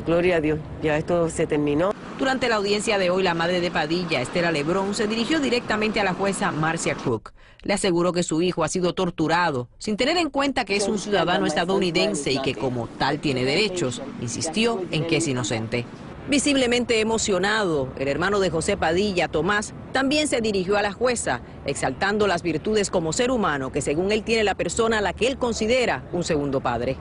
gloria 0.06 0.36
a 0.36 0.40
Dios, 0.40 0.58
ya 0.82 0.96
esto 0.96 1.28
se 1.30 1.46
terminó. 1.46 1.92
Durante 2.18 2.48
la 2.48 2.56
audiencia 2.56 2.98
de 2.98 3.10
hoy, 3.10 3.22
la 3.22 3.34
madre 3.34 3.60
de 3.60 3.70
Padilla, 3.70 4.20
Estela 4.20 4.50
Lebrón, 4.50 4.94
se 4.94 5.06
dirigió 5.06 5.38
directamente 5.40 6.00
a 6.00 6.04
la 6.04 6.14
jueza 6.14 6.50
Marcia 6.50 6.94
Cook. 6.94 7.32
Le 7.62 7.74
aseguró 7.74 8.12
que 8.12 8.22
su 8.22 8.40
hijo 8.40 8.64
ha 8.64 8.68
sido 8.68 8.94
torturado, 8.94 9.68
sin 9.78 9.96
tener 9.96 10.16
en 10.16 10.30
cuenta 10.30 10.64
que 10.64 10.76
es 10.76 10.88
un 10.88 10.98
ciudadano 10.98 11.46
estadounidense 11.46 12.32
y 12.32 12.40
que 12.40 12.54
como 12.54 12.86
tal 12.86 13.18
tiene 13.18 13.44
derechos. 13.44 14.00
Insistió 14.20 14.82
en 14.90 15.06
que 15.06 15.18
es 15.18 15.28
inocente. 15.28 15.84
Visiblemente 16.28 17.00
emocionado, 17.00 17.88
el 17.98 18.06
hermano 18.06 18.38
de 18.38 18.50
José 18.50 18.76
Padilla, 18.76 19.28
Tomás, 19.28 19.72
también 19.92 20.28
se 20.28 20.42
dirigió 20.42 20.76
a 20.76 20.82
la 20.82 20.92
jueza, 20.92 21.40
exaltando 21.64 22.26
las 22.26 22.42
virtudes 22.42 22.90
como 22.90 23.14
ser 23.14 23.30
humano 23.30 23.72
que 23.72 23.80
según 23.80 24.12
él 24.12 24.22
tiene 24.24 24.44
la 24.44 24.54
persona 24.54 24.98
a 24.98 25.00
la 25.00 25.14
que 25.14 25.26
él 25.26 25.38
considera 25.38 26.04
un 26.12 26.24
segundo 26.24 26.60
padre. 26.60 26.98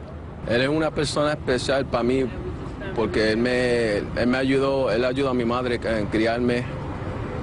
Él 0.47 0.61
es 0.61 0.69
una 0.69 0.91
persona 0.91 1.33
especial 1.33 1.85
para 1.85 2.03
mí 2.03 2.23
porque 2.95 3.33
él 3.33 3.37
me, 3.37 3.97
él 3.97 4.27
me 4.27 4.37
ayudó, 4.37 4.91
él 4.91 5.03
ayudó 5.03 5.31
a 5.31 5.33
mi 5.33 5.43
madre 5.43 5.77
en 5.83 6.05
criarme 6.05 6.63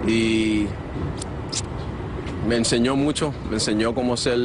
y 0.09 0.65
me 2.49 2.57
enseñó 2.57 2.97
mucho, 2.97 3.35
me 3.51 3.57
enseñó 3.57 3.95
cómo 3.95 4.17
ser 4.17 4.39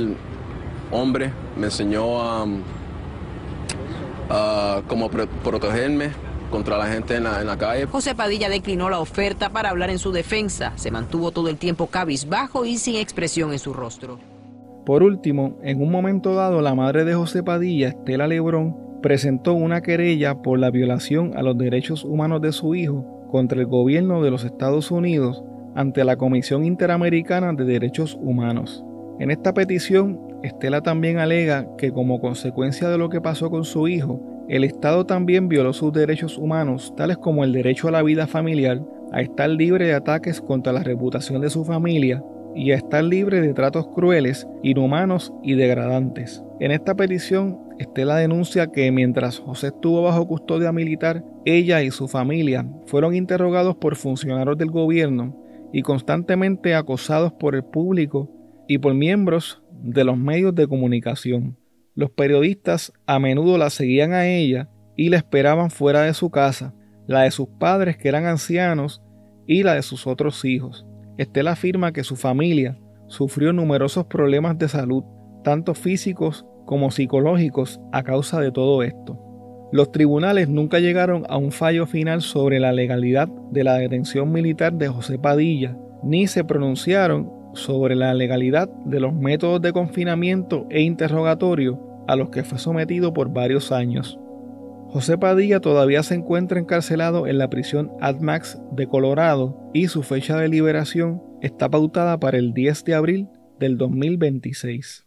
hombre, 0.91 1.31
me 1.57 1.67
enseñó 1.67 2.21
a, 2.21 2.45
a 4.29 4.81
cómo 4.89 5.09
protegerme 5.09 6.11
contra 6.49 6.77
la 6.77 6.87
gente 6.87 7.15
en 7.15 7.23
la, 7.23 7.57
calle. 7.57 7.85
José 7.85 8.15
Padilla 8.15 8.49
declinó 8.49 8.89
la 8.89 8.99
oferta 8.99 9.49
para 9.49 9.69
hablar 9.69 9.89
en 9.89 9.99
su 9.99 10.11
defensa. 10.11 10.73
Se 10.75 10.91
mantuvo 10.91 11.31
todo 11.31 11.49
el 11.49 11.57
tiempo 11.57 11.87
cabizbajo 11.87 12.65
y 12.65 12.77
sin 12.77 12.95
expresión 12.95 13.51
en 13.53 13.59
su 13.59 13.73
rostro. 13.73 14.19
Por 14.85 15.03
último, 15.03 15.57
en 15.61 15.81
un 15.81 15.91
momento 15.91 16.33
dado, 16.35 16.61
la 16.61 16.75
madre 16.75 17.05
de 17.05 17.13
José 17.13 17.43
Padilla, 17.43 17.89
Estela 17.89 18.27
Lebrón, 18.27 18.75
presentó 19.01 19.53
una 19.53 19.81
querella 19.81 20.41
por 20.41 20.59
la 20.59 20.71
violación 20.71 21.37
a 21.37 21.43
los 21.43 21.57
derechos 21.57 22.03
humanos 22.03 22.41
de 22.41 22.51
su 22.51 22.75
hijo 22.75 23.05
contra 23.31 23.59
el 23.59 23.67
gobierno 23.67 24.23
de 24.23 24.31
los 24.31 24.43
Estados 24.43 24.91
Unidos 24.91 25.43
ante 25.75 26.03
la 26.03 26.17
Comisión 26.17 26.65
Interamericana 26.65 27.53
de 27.53 27.65
Derechos 27.65 28.17
Humanos. 28.19 28.83
En 29.19 29.31
esta 29.31 29.53
petición, 29.53 30.19
Estela 30.43 30.81
también 30.81 31.19
alega 31.19 31.67
que 31.77 31.91
como 31.91 32.19
consecuencia 32.19 32.89
de 32.89 32.97
lo 32.97 33.09
que 33.09 33.21
pasó 33.21 33.49
con 33.49 33.65
su 33.65 33.87
hijo, 33.87 34.21
el 34.49 34.63
Estado 34.63 35.05
también 35.05 35.47
violó 35.47 35.73
sus 35.73 35.93
derechos 35.93 36.35
humanos, 36.39 36.91
tales 36.97 37.19
como 37.19 37.43
el 37.43 37.53
derecho 37.53 37.87
a 37.87 37.91
la 37.91 38.01
vida 38.01 38.25
familiar, 38.25 38.81
a 39.11 39.21
estar 39.21 39.47
libre 39.47 39.85
de 39.85 39.93
ataques 39.93 40.41
contra 40.41 40.73
la 40.73 40.81
reputación 40.81 41.39
de 41.41 41.51
su 41.51 41.63
familia 41.63 42.23
y 42.55 42.71
a 42.71 42.75
estar 42.75 43.03
libre 43.03 43.41
de 43.41 43.53
tratos 43.53 43.87
crueles, 43.89 44.47
inhumanos 44.63 45.31
y 45.43 45.53
degradantes. 45.53 46.43
En 46.59 46.71
esta 46.71 46.95
petición, 46.95 47.59
Estela 47.77 48.15
denuncia 48.17 48.71
que 48.71 48.91
mientras 48.91 49.37
José 49.37 49.67
estuvo 49.67 50.01
bajo 50.01 50.27
custodia 50.27 50.71
militar, 50.71 51.23
ella 51.45 51.83
y 51.83 51.91
su 51.91 52.07
familia 52.07 52.67
fueron 52.87 53.13
interrogados 53.13 53.75
por 53.75 53.95
funcionarios 53.95 54.57
del 54.57 54.71
gobierno 54.71 55.37
y 55.71 55.83
constantemente 55.83 56.73
acosados 56.73 57.31
por 57.33 57.53
el 57.53 57.63
público 57.63 58.31
y 58.67 58.79
por 58.79 58.95
miembros 58.95 59.61
de 59.83 60.03
los 60.05 60.17
medios 60.17 60.55
de 60.55 60.67
comunicación. 60.67 61.58
Los 61.99 62.11
periodistas 62.11 62.93
a 63.07 63.19
menudo 63.19 63.57
la 63.57 63.69
seguían 63.69 64.13
a 64.13 64.25
ella 64.25 64.69
y 64.95 65.09
la 65.09 65.17
esperaban 65.17 65.69
fuera 65.69 66.03
de 66.03 66.13
su 66.13 66.29
casa, 66.29 66.73
la 67.07 67.23
de 67.23 67.31
sus 67.31 67.49
padres 67.59 67.97
que 67.97 68.07
eran 68.07 68.25
ancianos 68.25 69.01
y 69.45 69.63
la 69.63 69.73
de 69.73 69.81
sus 69.81 70.07
otros 70.07 70.45
hijos. 70.45 70.87
Estela 71.17 71.51
afirma 71.51 71.91
que 71.91 72.05
su 72.05 72.15
familia 72.15 72.79
sufrió 73.07 73.51
numerosos 73.51 74.05
problemas 74.05 74.57
de 74.57 74.69
salud, 74.69 75.03
tanto 75.43 75.73
físicos 75.73 76.45
como 76.65 76.89
psicológicos, 76.89 77.81
a 77.91 78.01
causa 78.01 78.39
de 78.39 78.53
todo 78.53 78.81
esto. 78.81 79.19
Los 79.73 79.91
tribunales 79.91 80.47
nunca 80.47 80.79
llegaron 80.79 81.25
a 81.27 81.35
un 81.35 81.51
fallo 81.51 81.85
final 81.85 82.21
sobre 82.21 82.61
la 82.61 82.71
legalidad 82.71 83.27
de 83.51 83.65
la 83.65 83.73
detención 83.73 84.31
militar 84.31 84.71
de 84.71 84.87
José 84.87 85.19
Padilla, 85.19 85.77
ni 86.01 86.27
se 86.27 86.45
pronunciaron 86.45 87.29
sobre 87.55 87.97
la 87.97 88.13
legalidad 88.13 88.69
de 88.85 89.01
los 89.01 89.13
métodos 89.13 89.61
de 89.61 89.73
confinamiento 89.73 90.65
e 90.69 90.81
interrogatorio 90.81 91.88
a 92.09 92.15
los 92.15 92.31
que 92.31 92.43
fue 92.43 92.57
sometido 92.57 93.13
por 93.13 93.31
varios 93.31 93.71
años. 93.71 94.19
José 94.87 95.19
Padilla 95.19 95.59
todavía 95.59 96.01
se 96.01 96.15
encuentra 96.15 96.59
encarcelado 96.59 97.27
en 97.27 97.37
la 97.37 97.51
prisión 97.51 97.91
AdMax 98.01 98.59
de 98.71 98.87
Colorado 98.87 99.69
y 99.75 99.89
su 99.89 100.01
fecha 100.01 100.35
de 100.37 100.49
liberación 100.49 101.21
está 101.43 101.69
pautada 101.69 102.19
para 102.19 102.39
el 102.39 102.55
10 102.55 102.83
de 102.85 102.95
abril 102.95 103.27
del 103.59 103.77
2026. 103.77 105.05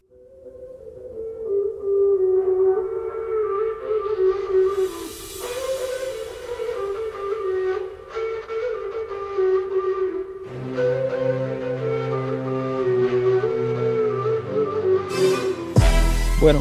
Bueno, 16.41 16.61